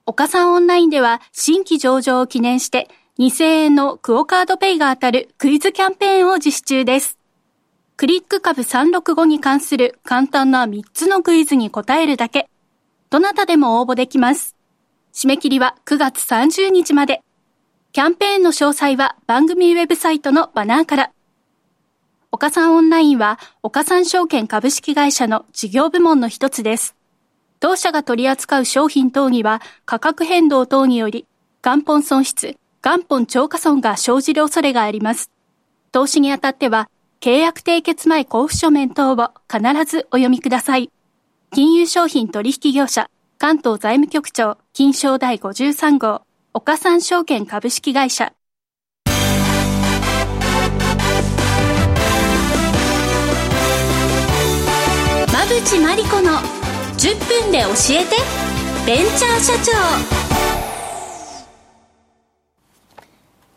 [0.05, 7.19] 岡さんオンラインでは新規上場を記念して2000円のクオカードペイが当たるクイズキャンペーンを実施中です。
[7.95, 12.49] クリック株365に関する簡単な3つのクイズに答えるだけ。
[13.11, 14.55] どなたでも応募できます。
[15.13, 17.21] 締め切りは9月30日まで。
[17.91, 21.11] キャンペーンの詳細は番組ウェブサイトのバナーから。
[22.31, 26.95] 岡三オンラインは岡三証券株式会社の事業部門の一つです。
[27.59, 31.27] 当社が取り扱う商品等には価格変動等により
[31.61, 35.31] 元本損失、元本超過損が生じる恐れがあります。
[35.93, 36.89] 投資にあたっては
[37.21, 40.91] 契約締結前交付書面等を必ずお読みください。
[41.53, 48.33] 金融商品取引業者関東財務局長、金賞第53号、岡三証券株式会社。
[55.29, 56.31] 馬淵真理子の
[56.97, 58.17] 10分で教えて、
[58.85, 60.22] ベンチャー社長。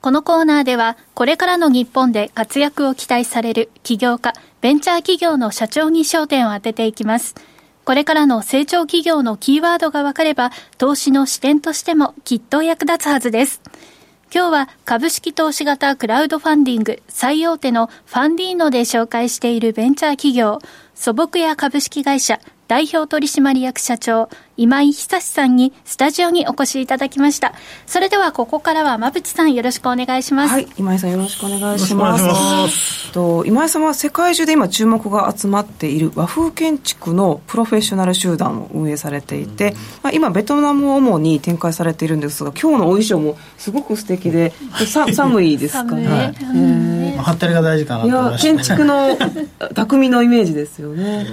[0.07, 7.35] このコーナーでは、これからの日本で活躍を期待される起業家、ベンチャー企業の社長に焦点を当てていきます。
[7.85, 13.61] これからの成長企業のキーワードが分かれば、投資の視点としてもきっと役立つはずです。
[14.33, 20.61] 今日は株式投資型クラウドファンディング最大手のファンディーノで紹介しているベンチャー企業、
[20.95, 27.55] 素朴屋株式会社代表取締役社長、今井久さんにスタジオにお越しいただきました。
[27.87, 30.53] それではここからは馬淵さんよろしくお願いします。
[30.55, 32.25] はい、今井さんよろしくお願いします。
[32.25, 44.53] ますと今井さんは世界中で今注目が集まっている和風建築のプロフェッショナル集団を運営されていて、まあ、今ベトナムを主に展開されているんですが、今日のお衣装もすごく素敵で、
[44.87, 46.09] さ寒いですかね。
[46.09, 49.17] はい、えー、はったりが大事かなと思いました、ね、建築の
[49.75, 51.27] 匠のイメージですよね。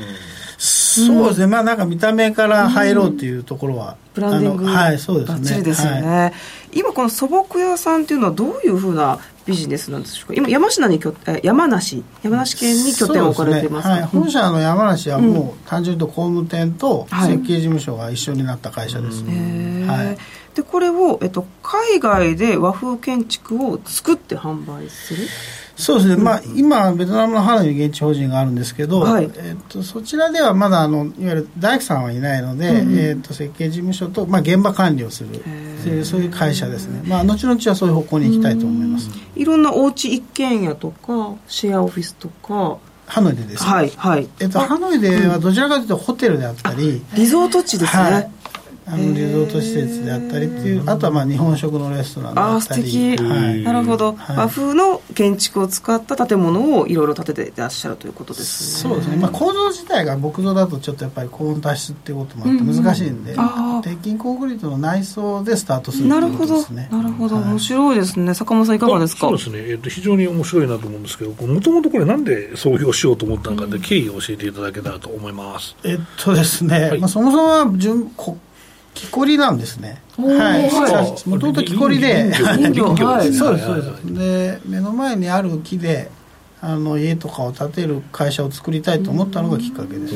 [0.63, 5.62] そうですね、まあなんか見た目から入ろうっていうところは、ブランディングはいそうですね。
[5.62, 6.34] ですよね、はい、
[6.80, 10.36] 今この素朴屋さんっていうのはどういうふうなビジネスなんでしょうか？
[10.36, 11.02] 今山梨に
[11.43, 12.04] 山梨？
[12.23, 20.17] 山梨県に拠点を置かれてます、ね、はい、本社の山梨はもう単純と工務店と設計事務所が一緒になった会社ですね、はい、
[20.56, 25.28] でこれを、えっと、海外で和風建築を作って販売する？
[25.75, 35.29] そうですね、まあ、今、ベトナムのハノイに現地法人があるんですけど、はい、えーと、そちらではまだあのいわゆる大工さんはいないので、うん、えーと、設計事務所と、まあ、現場管理をする。
[36.05, 42.77] そういう会社ですね、まあ、後々はそういう方向に行きたいと思います、いろんなお家一軒家とかシェアオフィスとか。
[43.05, 44.29] ハノイでですね、はいはい。
[44.39, 48.31] えっと、ハノイではどちらかというとホテルであったり、リゾート地ですね、はい
[48.85, 52.81] あのリゾート施設であったりっていうあとはまあ日本食のレストランであったり。
[52.81, 58.89] あ素敵、はい、なるほど、はい、和風の建築を使った建物をいろいろ建てていらっしゃるということですね。
[58.89, 66.89] そうですね、まあ、構造自体が木造だとちょっとやっぱり高温多湿っていうこともあって難しいんで、うんうん、鉄筋コンクリートの内装でスタートするということですね。
[66.91, 67.35] なるほど。
[67.35, 68.33] なるほど、面白いですね。
[68.33, 69.27] 坂本さんいかがですか？
[69.27, 78.37] そうですね、えー、と非常に面白いなと思うんですけどもともとこれなんで創業しようと思ったのかで経緯を教えていただけたらと思います、えっとですね、はい、まあ、そもそもは順こ
[78.93, 80.01] 木こりなんですね。
[80.17, 81.29] はい。
[81.29, 84.13] もともと木こりで、はい、そうですそうです。
[84.13, 86.10] で目の前にある木で
[86.62, 90.13] あの家とかを建てる会社を作りたいと思ったのがきっかけです。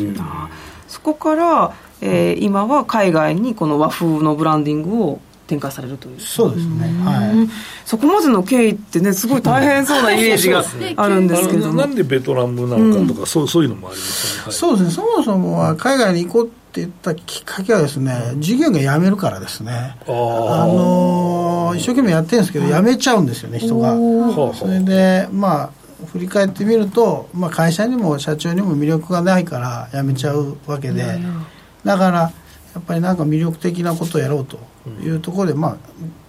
[0.88, 6.20] そこから、えー、今は海外にこの和風のブランディングを展開されるという。
[6.20, 7.50] そうですね、はい、
[7.86, 10.64] そこまでの経緯ってねすごい大変そうなイメージが
[10.98, 14.92] あるんですけどなんでベトナムなのかとか、うん、そうそういうのもありますよね、はい、そうですね。
[14.92, 19.96] そもそもは海外に行こうって言ったきっかけはですね授業が辞めるからですね。
[20.06, 23.96] あのー、一生懸命やってるんですけど辞めちゃうんですよね人が。
[24.54, 31.20] それでまあ振り返ってみると、まあ、会社にも社長にも魅力がないから辞めちゃうわけで
[31.84, 32.32] だからや
[32.80, 34.60] っぱりなんか魅力的なことをやろうと
[35.02, 35.78] いうところで、まあ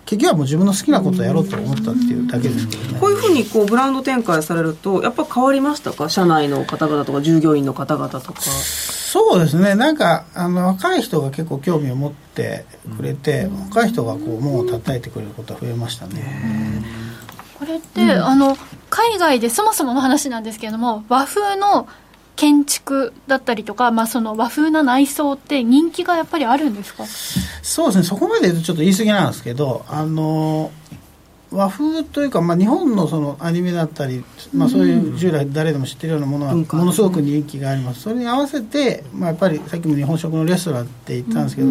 [0.09, 2.99] 結局はもう自分の好きなことをやろうと思ったっていうだけですね。
[2.99, 6.09] こういうふうにこうブランド展開されるとやっぱ変わりましたか？
[6.09, 8.41] 社内の方々とか従業員の方々とか。
[8.41, 9.75] そうですね。
[9.75, 12.65] なんかあの若い人が結構興味を持って
[12.97, 16.83] くれて、うん、若い人がこう門を叩いてくれることは増えましたね。
[17.59, 18.57] これって、うん、あの
[18.89, 21.87] 海外でそもそもの話なんですけれども和風の
[22.39, 27.05] 建築だったりとか、まあ、その和風な内装って人気がやっぱりあるんですか？
[27.63, 28.05] そうですね。
[28.05, 30.71] そこまで言うとちょっと言い過ぎなんですけどあの
[31.51, 41.69] 和風というか、まあ、日本のそのアニメだったり、まあ、そういう従来誰でも知ってるようなものはものすごく人気があります、それに合わせて、まあ、やっぱりさっきも日本食のレストランって言ったんですけど、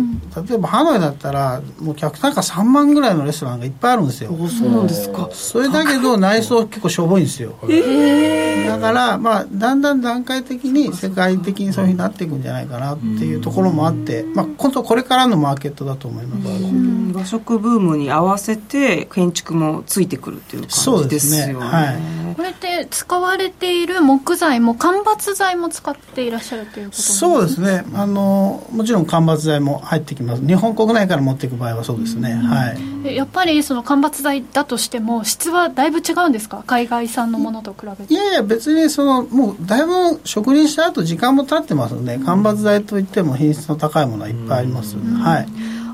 [0.47, 4.29] 例えばハノイだったらもう客単価3万ぐらいのレストランがいっぱいあるんですよ。
[4.47, 5.29] そうなんですか。
[5.31, 17.17] それだけど内装結構しょぼいんですよ、えー、だから、まあ、だんだん段階的に世界的にそういうふうになっていくんじゃないかなっていうところもあって、まあ、本当これからのマーケットだと思います。
[17.17, 21.53] 和食ブームに合わせて建築もついてくるっていう感じですよね。
[21.53, 21.59] ね。
[21.59, 27.85] はい、これって使われている木材も間伐材も使っていらっしゃるということそうですね。
[27.93, 30.45] あのもちろん間伐材も入ってきます。
[30.45, 32.73] 日本国内から持っていく場合はそうですね、は
[33.09, 36.63] い、やっぱりその間伐材だとしても質はだいぶ違うんですか？
[36.65, 38.13] 海外産のものと比べて。
[38.13, 45.47] いやいや別にそのもうだいぶ職人した後時間も経ってますので間伐材といっても品質の高いものはいっぱいあります、はい。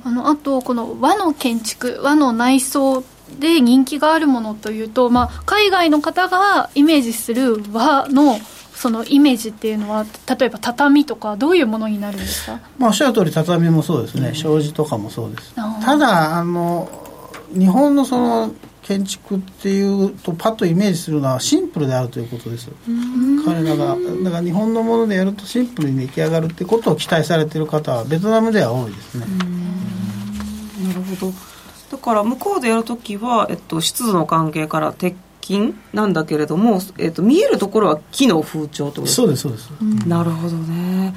[0.06, 3.04] あのあとこの和の建築和の内装
[3.40, 8.40] で人気があるものというと、まあ、海外の方がイメージする和の
[8.74, 10.06] そのイメージっていうのは
[10.38, 14.34] 例えば畳とかどういうものになるんですか、まあ、おっしゃる通り畳もそうですね。
[14.36, 16.90] 障子とかもそうですただあの
[17.58, 22.70] 日本のその建築っていうとパッとイメージするのはシンプルであるということです。
[23.46, 23.96] 彼らが
[24.26, 29.26] だから日本のものでやるとシンプルに出来上がるってことを期待されている方はベトナムでは多いですね。
[30.86, 31.53] なるほど
[31.94, 39.70] だから向こうでやるときは、えっと、湿度の関係から鉄筋なんだけれども、えっと、見えるところは木の風潮とそうですそうです、
[40.08, 41.14] なるほどね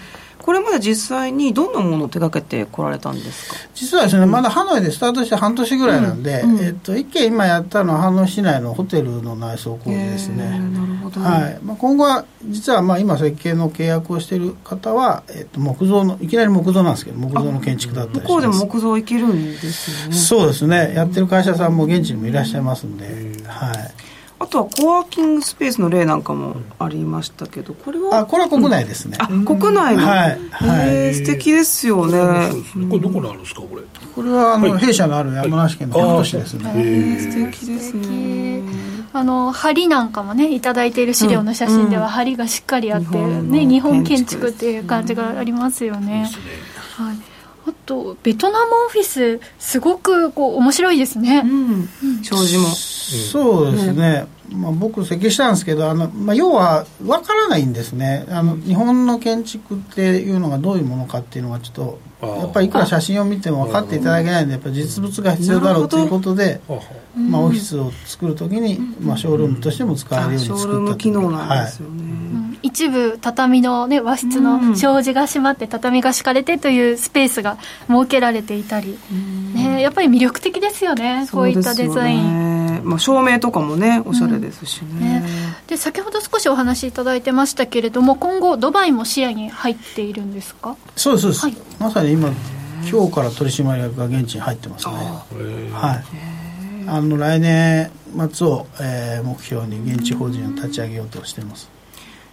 [0.46, 3.56] これまで実際にどんなものを手がけてこられたんですか？
[3.74, 6.58] 実はですね、うん、まだハノイでスタートして半年ぐらいなんで、うん。
[6.58, 10.48] うん、えっと、一軒今やったのはハノイ市内のホテルの内装工事ですね。
[10.48, 11.58] なるほど、はい。
[11.62, 20.14] まあ、今後は実はまあ今設計の契約をしている方は、えっと、木造のいきなり木造なんですけど木造の建築だったり向こうでも木造いけるんですよね。
[20.14, 20.92] そうですね。
[20.94, 23.92] やってる会社さんも現地にもいらっしゃいますんで、はい
[24.38, 28.18] あとはコワーキングスペースの例なんかもありましたけど、これは？
[28.18, 29.16] あこれは国内ですね。
[29.18, 32.50] あ国内の、はい、はい、素敵ですよね。
[32.88, 33.82] これどこにあるんですかこれ？
[34.14, 37.18] これはあの、弊社のある山梨県の北杜市ですね。
[37.18, 38.62] 素敵ですね。
[39.12, 46.24] あの梁なんかもね頂いている資料の写真では梁がしっかりあって、ね日本建築っていう感じがありますよね。
[46.24, 46.30] はい。
[46.30, 46.30] あ
[47.86, 51.88] とベトナムオフィスすごくこう面白いですね、うん、
[52.22, 52.68] 障子も。
[52.68, 58.26] そうですね、まあ、僕設計したんですけどあの、まあ、要は分からないんですね。
[58.28, 66.60] あの日本の建築っていうのがどういうものかっていうのがちょっとやっぱりいくら写真を見ても分かっていただけないんでやっぱ実物が必要だろうということで、
[67.16, 72.02] まあ、オフィスを作るときに、まあ、ショールームとしても使えるように作ったショールーム機能なんですよね、
[72.50, 72.58] はい。
[72.62, 77.56] 一部畳の、ね、和室の障子が閉まって畳が敷かれてというスペースが
[77.88, 78.98] 設けられていたり、
[79.54, 84.88] ね、やっぱり魅力的ですよねこういったデザイン、まあ、照明とかもねおしゃれですしね。
[84.90, 85.00] うん。
[85.00, 85.24] ね、
[85.68, 90.76] で先ほど少しお話しいただいてましたけれども今後ドバイも視野に入っているんですか？
[90.96, 92.30] そうですそうです、はい、まさに今
[92.90, 94.94] 今日から取締役が現地に入ってますね。
[95.72, 96.35] はい
[96.88, 97.90] あの来年
[98.32, 101.75] 末を、えー、目標に現地法人を立ち上げようとしています。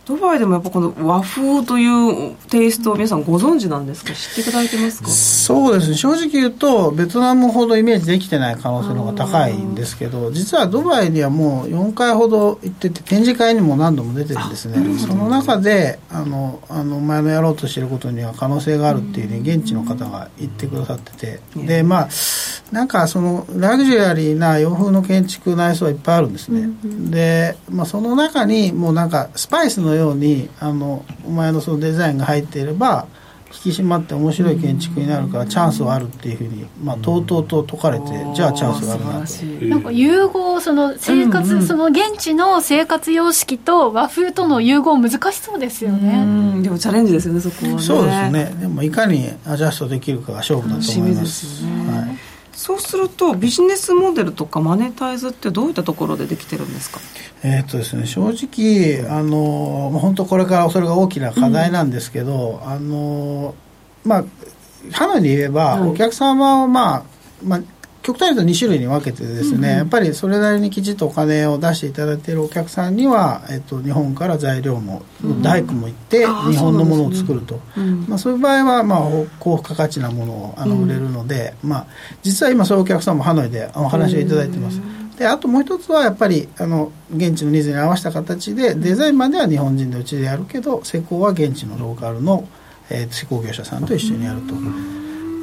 [0.05, 4.13] ドバイでもやっぱこの和風というテイストを皆さんご存知なんですか？
[4.13, 5.09] 知っていただいてますか？
[5.09, 5.95] そうですね。
[5.95, 14.97] 正直言うとベトナムほどイメージできてない可能性の方が高いんですけど実はドバイにはもう4回ほど行ってて展示会にも何度も出てるんですね。
[14.97, 22.09] その中であのあの前のやろうとしていることには可能性があるっていうふうに現地の方が言ってくださっててでまあ
[22.71, 26.69] なんかそのラグジュアリーな洋風の建築内装はいっぱいあるんですね、
[27.11, 33.07] で、まあ、その中にもうなんかスパイスのようにあのお前のそのデザインが入っていれば
[33.53, 39.65] 引き締まって面白い建築になるからチャンスはあるっていうふうに、まあ、とうとうと解かれてじゃあチャンスがあるなと。
[39.65, 46.63] なんか融合その生活、うんうん、その現地の生活様式と和風との融合難しそうですよね。
[46.63, 47.79] でもチャレンジですよねそこはね。
[47.79, 48.55] そうですね。
[48.59, 56.99] でもいかにアジャストできるかが勝負だと思います、ね、はいそうするとビジネスモデルとかマネタイズってどういったところでできてるんですか？
[57.43, 63.55] えっとですね正直あの本当これからそれが大きな課題なんですけど、うん、あの
[64.05, 64.23] まあ
[64.91, 67.03] ハノイで言えば、お客様をまあ、
[67.41, 67.61] まあ、
[68.03, 77.61] 極端に言うと2種類に分けてですね、うんうん、やっぱりそれなりにきちっとお金を出していただいているお客さんには、えっと、日本から材料も、うん、大工も行って日本のものを作ると、ね。
[77.77, 78.99] うん、まあ、そういう場合は、まあ、
[79.39, 81.87] 高付加価値なものをあの売れるので、まあ、
[82.21, 84.81] 実は今そういうお客さんもハノイでお話をいただいてます。
[85.17, 92.47] であともう一つはやっぱりあの現地のニーズに合わせた形でデザインまでは日本人でうちでやるけど施工は現地のローカルの、
[92.89, 94.55] えー、施工業者さんと一緒にやると。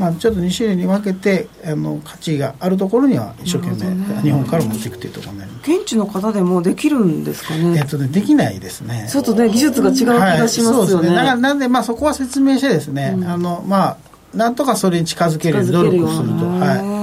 [0.01, 5.71] まあ、ちょっと2種類に分けてあの価値があるところには一生懸命、ね、日本から持っていくというところになります。
[5.71, 7.79] 現地の方でもできるんですかね？
[7.79, 9.07] えっとねできないですね。
[9.13, 13.97] ちょっとね技術が違う気がしますよね、はい、そうですねだからなんで、まあ、そこは説明してですね、うん、あのまあ
[14.35, 16.47] なんとかそれに近づけるように努力すると。
[16.47, 17.01] はい。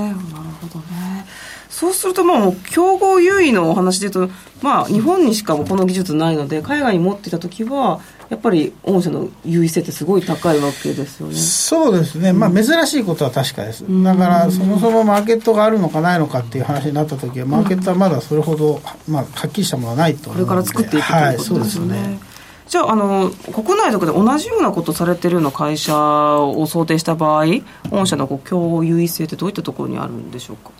[1.69, 4.33] そうするともう競合優位のお話で言うと、
[4.63, 11.35] まあ、日本にしかこの技術ないので海外に持っていた時はやっぱり御社の優位性ってすごい高いわけですよね。
[11.35, 22.19] そうですね、まあ、珍しいことは確かです、だからそもそもマーケットがあるのかないのかっていう話になった時はマーケットはまだそれほど、まあ、はっきりしたものはないとこれから作っていくということですよね、はい、
[22.67, 27.45] じゃああの国内とかで同じようなことされてるような会社を想定した場合
[27.89, 30.71] 御社のこう競合優位性ってどういったところにあるんでしょうか？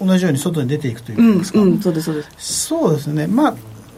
[0.00, 2.66] 同じように外に出ていくというですか、うんうん、そうですそうです。
[2.66, 3.26] そうですね。
[3.26, 3.54] まあ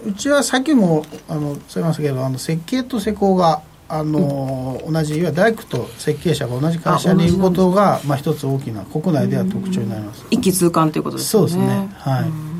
[0.06, 10.24] うちはさっきもあのそういましたけどあの設計と施工があの、うん、同じいわゆる大工と設計者が同じ会社にいることがまあ一つ大きな国内では特徴になります。
[10.30, 11.30] 一気通貫ということですね。
[11.30, 11.88] そうですね。
[11.94, 12.56] はい。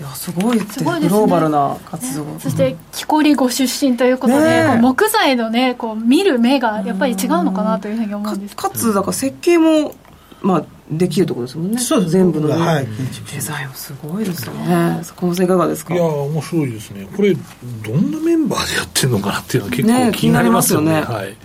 [0.00, 9.94] いやすごいすごい、ね、グローバルな活動、ね、そして木こりご出身ということで、ね、木材のねこう見る目がやっぱり違うのかなというふうに思うんですかつだから設計も
[10.40, 11.78] まあできるってことですもんね。
[11.78, 12.86] そう全部の、ね、はい、
[13.32, 15.94] デザインすごいですよねこのいかがですか？
[15.94, 17.08] いや面白いですね。
[17.16, 20.94] これどんなメンバーでやってるのかなっていうのは結構気になりますよね。
[20.94, 21.36] ねはい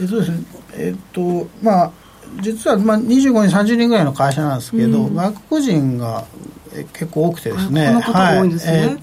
[0.00, 1.92] えっとですねえっとまあ
[2.40, 6.24] 実はまあ25人30人ぐらいの会社なんですけど、うん、外国人が
[6.92, 7.86] 結構多くてですね。
[7.86, 8.96] はい、え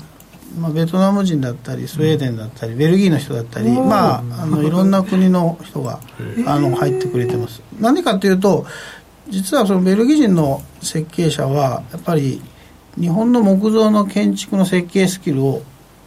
[0.57, 5.99] まあ、ベトナム人だったりスウェーデンだったり、ベルギーの人だったり、まあ、あのいろんな国の人が
[6.45, 7.61] あの入ってくれてます。
[7.79, 8.65] なんでかというと
[9.29, 12.41] 実はそのベルギー人の設計者はやっぱり
[12.99, 15.61] 日本の木造の建築の設計スキルを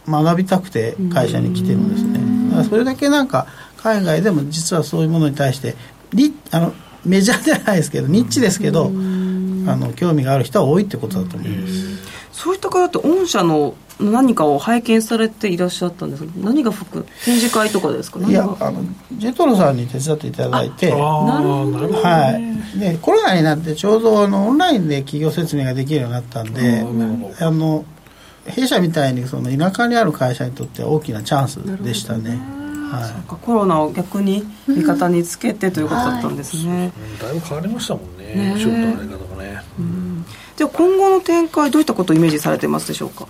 [0.07, 2.49] 学びたくて会社に来てるんですね。
[2.49, 3.47] だからそれだけなんか
[3.77, 5.75] 海外でも実はそういうものに対して
[6.13, 6.73] リあの
[7.05, 11.73] メジャーではないですけどニッチですけどあの興味がある人は多いってことだと思います。
[12.31, 17.03] そういった方って御社の何かを拝見されていらっしゃったんです何が服？
[17.25, 18.19] 展示会とかですか？
[18.19, 18.83] いやあの
[19.13, 20.91] ジェトロさんに手伝っていただいて。
[20.91, 22.37] なるほど、は
[22.75, 22.79] い。
[22.79, 26.85] でコロナになってちょうどあのオンラインで企業説明ができるようになったんで
[27.39, 27.85] あの
[28.45, 32.39] 弊社みたいにその田舎にある会社にとっては大きなチャンスでしたね。
[32.89, 38.53] はい、コロナを逆に味方につけてということだったんですね、うん、だいぶ変わりましたもんね。
[38.53, 40.06] ね仕事のやり方もね、うん
[40.57, 43.27] じゃあ今後の展開どういったことをイメージされてますでしょうか？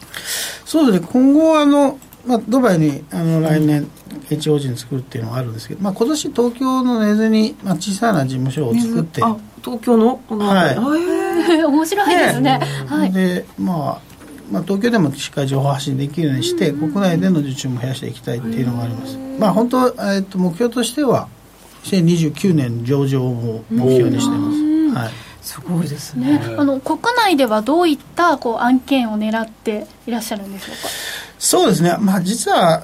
[0.65, 1.07] そうですね。
[1.11, 3.87] 今後あの、まあ、ドバイにあの来年
[4.29, 9.21] HOG に作るっていうのがあるんですけど、まあ、今年東京の根津に、まあ、小さな事務所を作って
[9.61, 10.77] 東京のこのはい。
[11.63, 14.07] 面白いですね、はい、でまあ
[14.51, 19.17] まあ、東京でもしっかり情報発信できるようにして、国内での受注も増やしていきたいっていうのがあります。
[19.37, 21.27] まあ、本当、えっと、目標としては、
[21.83, 25.05] 2029年上場を目標にしています。
[25.05, 25.26] はい。
[25.47, 30.89] すごいですね、ね、あの国内ではどういったこう案件を狙っていらっしゃるんでしょうか？
[31.39, 32.83] そうですね、まあ、実は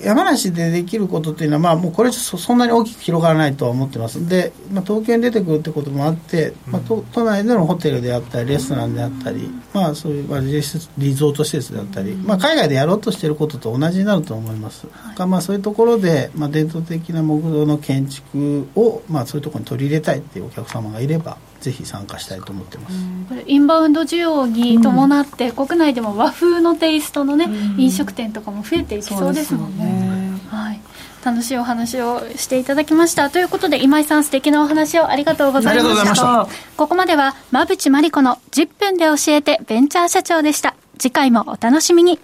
[0.00, 4.28] 山梨でできることっていうのは、まあ、もうこれそんなに大きく広がらないとは思ってます。
[4.28, 22.96] で、まあ、東京に出てくるってこともあって、まあ、都都内でのホテルであったりレストランであったり、まあ、そういう、まあ、リゾート施設であったり、まあ、海外でやろうとしていることと同じになると思います、はい、まあ、そういうところで、まあ、伝統的な木造の建築を、まあ、そういうところに取り入れたいっていうお客様がいればぜひ参加したいと思ってます、
[23.28, 30.38] これインバウンド需要に伴って、国内でも和風のテイストのね、飲食店とかも増えていきそうですもんね。
[30.50, 30.80] はい、
[31.24, 33.28] 楽しいお話をしていただきました。
[33.30, 36.48] ということで今井さん素敵なお話をありがとうございました。
[36.76, 40.74] ここまでは馬淵真理子の10分で教えてベンチャー社長でした。
[40.98, 42.18] 次回もお楽しみに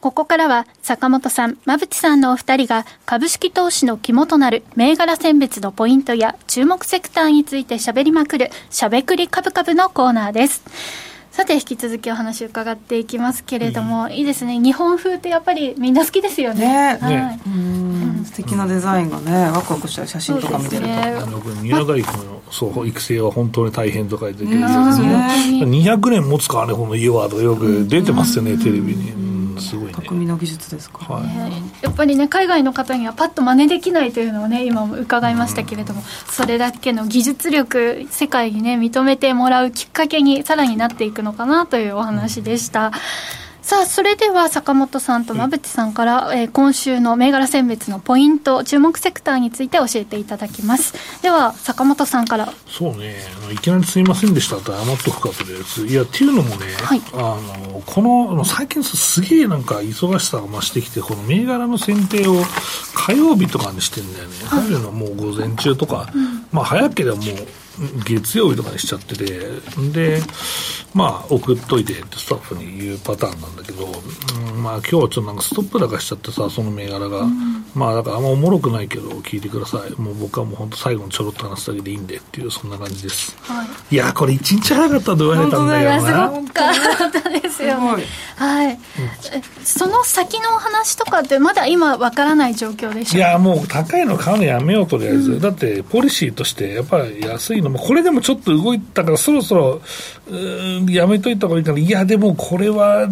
[0.00, 10.64] ここからは坂本さん、馬淵さんのお二人が株式投資の肝となる銘柄選別のポイントや注目セクターについて喋りまくるしゃべくり株株のコーナーです。
[11.30, 14.58] さて引き続きお話伺っていきますけれども、うん、いいですね。
[14.58, 16.96] 日本風ってやっぱりみんな好きですよね。
[16.96, 18.24] ね、はい、うん。
[18.24, 29.20] 素敵なデザインがねワクワクした写真とか見てると、ね、宮台君のそう育成は本当に大変と書いてて、ね、200年持つからねこの家はとよく出てますよね、テレビに。
[29.60, 42.86] すごい、ね、匠の技術ですか、はい、やっぱりね海外の方にはパッと真似できないというのをね今も伺いましたけれども、うん、それだけの技術力世界にね認めてもらうきっかけにさらになっていくのかなというお話でした。
[42.86, 42.92] うん
[43.70, 51.22] さあそれでは坂本さんと馬淵さんから、えー、今週の銘柄選別のポイント注目セクターについて教えていただきます。
[51.22, 52.52] では坂本さんから。
[52.66, 53.14] そうね。
[53.52, 57.38] いきなりすいませんでしたって謝っとくかとりあえずいやっていうのもね、はい、あ
[57.70, 62.42] のこの最近すげえなんか忙しさが増してきてこの銘柄の選定を
[62.94, 67.24] 火曜日とかにしてんだよね、はい、のはもう午前中とか、うん、まあ早ければもう
[68.04, 69.24] 月曜日とかにしちゃってて、
[69.92, 70.20] で、
[70.92, 80.00] まあ、送っといてってスタッフに言うパターンなんだけど、うん、まあ、今日ちょっとなんかストップ高しちゃってさ、その銘柄が、うん、まあ、だからあんまおもろくないけど、聞いてください。
[80.00, 83.36] もう僕はもう本当最後にちょろっと話すだけでいいんでっていう、そんな感じです。
[83.42, 86.00] はい、いや、これ一日早かったと言われたんだよな。
[86.00, 86.70] すごか
[87.06, 87.76] ったですよ。
[88.36, 88.78] はい、うん、
[89.64, 95.40] その先の話とかってまだ今わからない状況でしょいや、もう高いの買うのやめようとりあえず。
[95.40, 99.80] だって、ポリシーとして、やっぱり安いのども、これでもちょっと動いたから、そろそろ
[100.88, 103.08] やめといた方がいいから、いや、でもこれは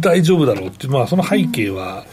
[0.00, 0.86] 大丈夫だろうって。
[0.86, 2.04] いう、まあ、その背景は、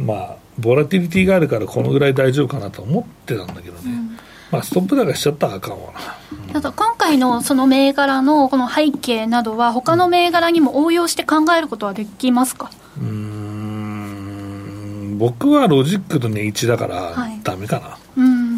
[0.00, 3.80] うん、まあ、ボラティリティがあるから、このぐらい大丈夫かなと思ってたんだけどね。
[3.84, 4.16] うん。
[4.52, 6.52] まあ、ストップ高しちゃったらあかんわな。
[6.52, 12.70] ただ今回のその銘柄のこの背景などは他の銘柄にも応用して考えることはできますか？
[12.96, 15.16] うん。
[15.18, 17.12] 僕はロジックと値1だから
[17.42, 17.98] ダメかな、はい、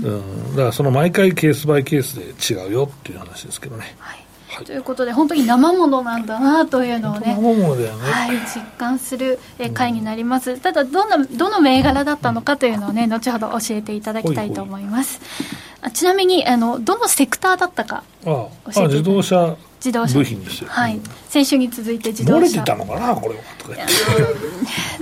[0.03, 4.28] うん、うん、だからその毎回ケースバイケースで違うよっていう話ですけどね、はい。
[4.64, 7.34] ということで本当に生ものなんだなというのをね
[7.96, 9.38] ね、はい、実感する
[9.74, 15.20] 回になります、うん、ただどんなどの銘柄だったのかというのをね後ほど教えていただきたいと思います
[15.80, 20.18] あちなみにあのどのセクターだったか教えてあ自動車自動車。
[20.18, 22.38] 部品ですよ、はい、先週に続いて自動車。
[22.38, 23.42] 漏れてたのかなこれは。
[23.58, 23.74] とか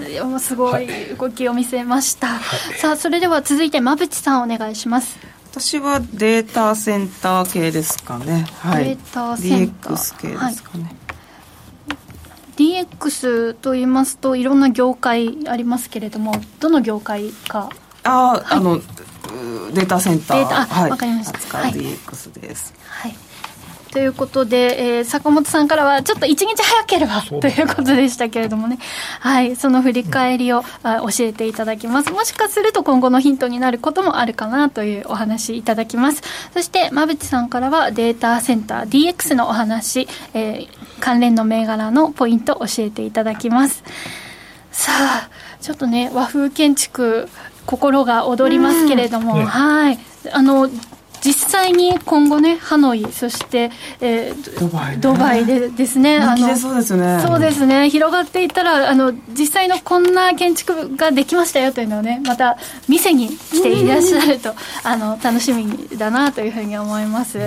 [0.09, 0.55] いやもうす。
[0.55, 0.87] ごい
[1.19, 5.19] 動きを見せました、はい、さあそれでは続いて馬淵さんお願いします。
[5.51, 8.47] 私はデータセンター系ですかね。
[8.61, 9.93] はい、データセンター。
[9.95, 10.85] DX 系ですかね。
[10.85, 10.97] はい。
[12.57, 17.71] DX と言いますといろんな業界ありますけれどもどの業界か。
[18.03, 18.81] あ、はい、あの
[19.73, 20.39] データセンター。
[20.39, 20.63] データ。
[20.63, 21.39] あ、はい、分かりました。
[21.39, 23.17] 扱う DX です、はい。
[23.97, 28.79] ということで、えー、坂本さんからはちょっと一日早ければということでしたけれどもね、
[29.21, 32.13] はい、その振り返りを、あ教えていただきます。
[32.13, 36.23] もしかすると今後のヒントになることもあるかなというお話いただきます。
[36.53, 40.69] そして、馬淵さんからはデータセンター DX のお話、えー、
[41.01, 43.83] 関連の銘柄のポイント教えていただきます。
[44.73, 45.31] さあ、
[45.63, 47.31] ちょっとね、和風建築、
[47.67, 49.99] 心が躍りますけれども、ね、はい。
[50.33, 50.69] あの
[51.27, 57.21] 実際に今後ね、ハノイ、そして、えー、ドバイ、ね、ドバイでですね、あのそうですね。
[57.27, 62.57] そうですね、広がっていったらあの、実際のこんな建築ができましたよというのをね、また
[62.89, 64.55] 店に来ていらっしゃると、
[64.85, 67.39] あの楽しみだなというふうに思います。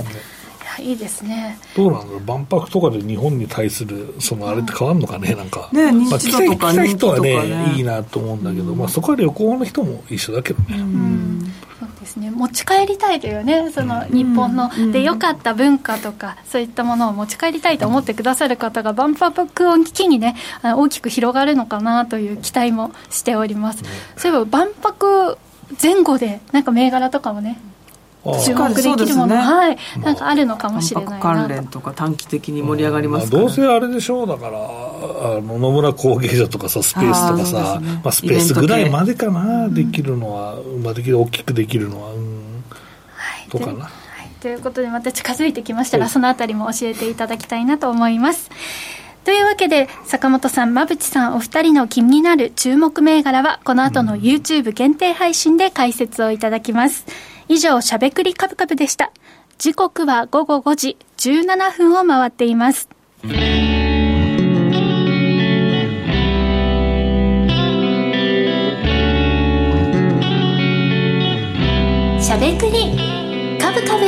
[0.80, 1.57] いいですね。
[1.75, 5.69] どうなんだろう、万博とかで日本に対する、そのあれって変わるのかね、なんか。
[5.71, 10.77] ね、まあ、来た人はね、いいなと思うんだけど、まあ、そこは旅行の人も一緒だけどね。
[10.80, 11.53] うん。
[11.99, 12.32] ですね。
[12.32, 13.71] 持ち帰りたいというね。
[13.71, 23.84] その日本の、で良かった文化とかそういったものを持ち帰りたいと思ってくださる方が万博を機にね大きく広がるのかなという期待もしております、
[24.17, 25.38] そういえば万博
[25.82, 27.59] 前後でなんか銘柄とかもね
[28.24, 39.70] 注目できるもの、ね、はい、なんかあるのかもしれない関連とか短期的に盛り上がりますから、まあ、どうせあれでしょうだからあの野村工芸所とかさスペースとかさ、ね、まあ、スペースぐらいまでかな。
[39.70, 42.63] できるのは、まあ、できる大きくできるのは、うん、
[43.13, 43.89] はい、どうかな。
[44.41, 48.49] ということでまた近づいてきましたらそのあたりも教えていただきたいなと思います。
[49.26, 59.12] というわけで坂本さん馬淵さんお二人の気になる注目銘柄はこの後の YouTube 限定配信で解説をいただきます、うん以上、しゃべくりカブカブでした。
[59.58, 62.88] 時刻は午後5時17分を回っています。
[63.24, 74.06] しゃべくりカブカブ。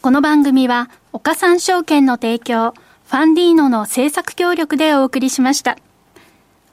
[0.00, 2.74] この番組は、岡三証券の提供、
[3.06, 5.76] ファンディーノの制作協力でお送りしました。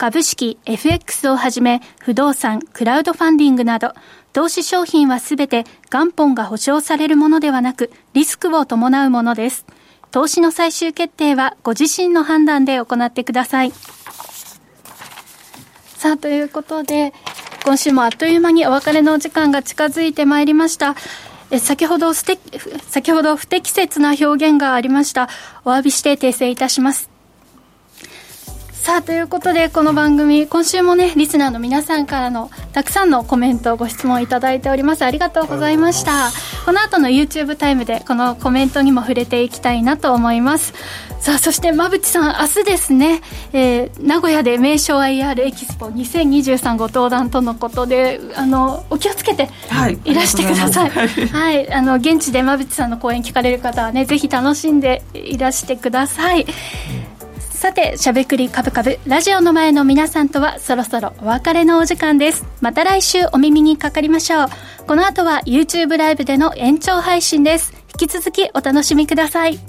[0.01, 3.93] 株式、FX をはじめ、不動産、クラウドファンディングなど、
[4.33, 9.63] 投資商品はすべて元本が保証されるものではなく、リスクを伴うものです。
[10.09, 13.73] 投資の最終決定はご自身の判断で行ってください。
[15.97, 17.13] さあ、ということで、
[17.63, 20.95] 今週もあっという間にお別れのお時間が近づいてまいりました。
[21.51, 25.29] え先ほど先ほど不適切な表現がありました。
[25.63, 27.10] お詫びして訂正いたします。
[28.81, 35.05] さあということでこの番組今週もねリスナーの皆さんからのたくさんのコメントご質問いただいております。
[35.05, 36.31] ありがとうございました。
[36.65, 40.73] この後の YouTube タイムでこのコメントにも触れていきたいなと思います。
[41.19, 43.21] さあそして馬淵さん明日ですね、
[43.53, 49.47] えー、名古屋で名称 IR エキスポ2023ご登壇とのことであのお気をつけて
[49.89, 50.15] い。
[50.15, 56.47] らしてください、はい、はい、あの現地で馬淵さんの講演聞かれる方はねぜひ楽しんでいらしてください、
[57.61, 62.43] さて、しゃべくりカブカブ、ラジオの前の皆さんとはそろそろお別れのお時間です。
[62.59, 64.47] また来週お耳にかかりましょう。
[64.87, 67.71] この後は YouTube ライブでの延長配信です。
[68.01, 69.59] 引き続きお楽しみください。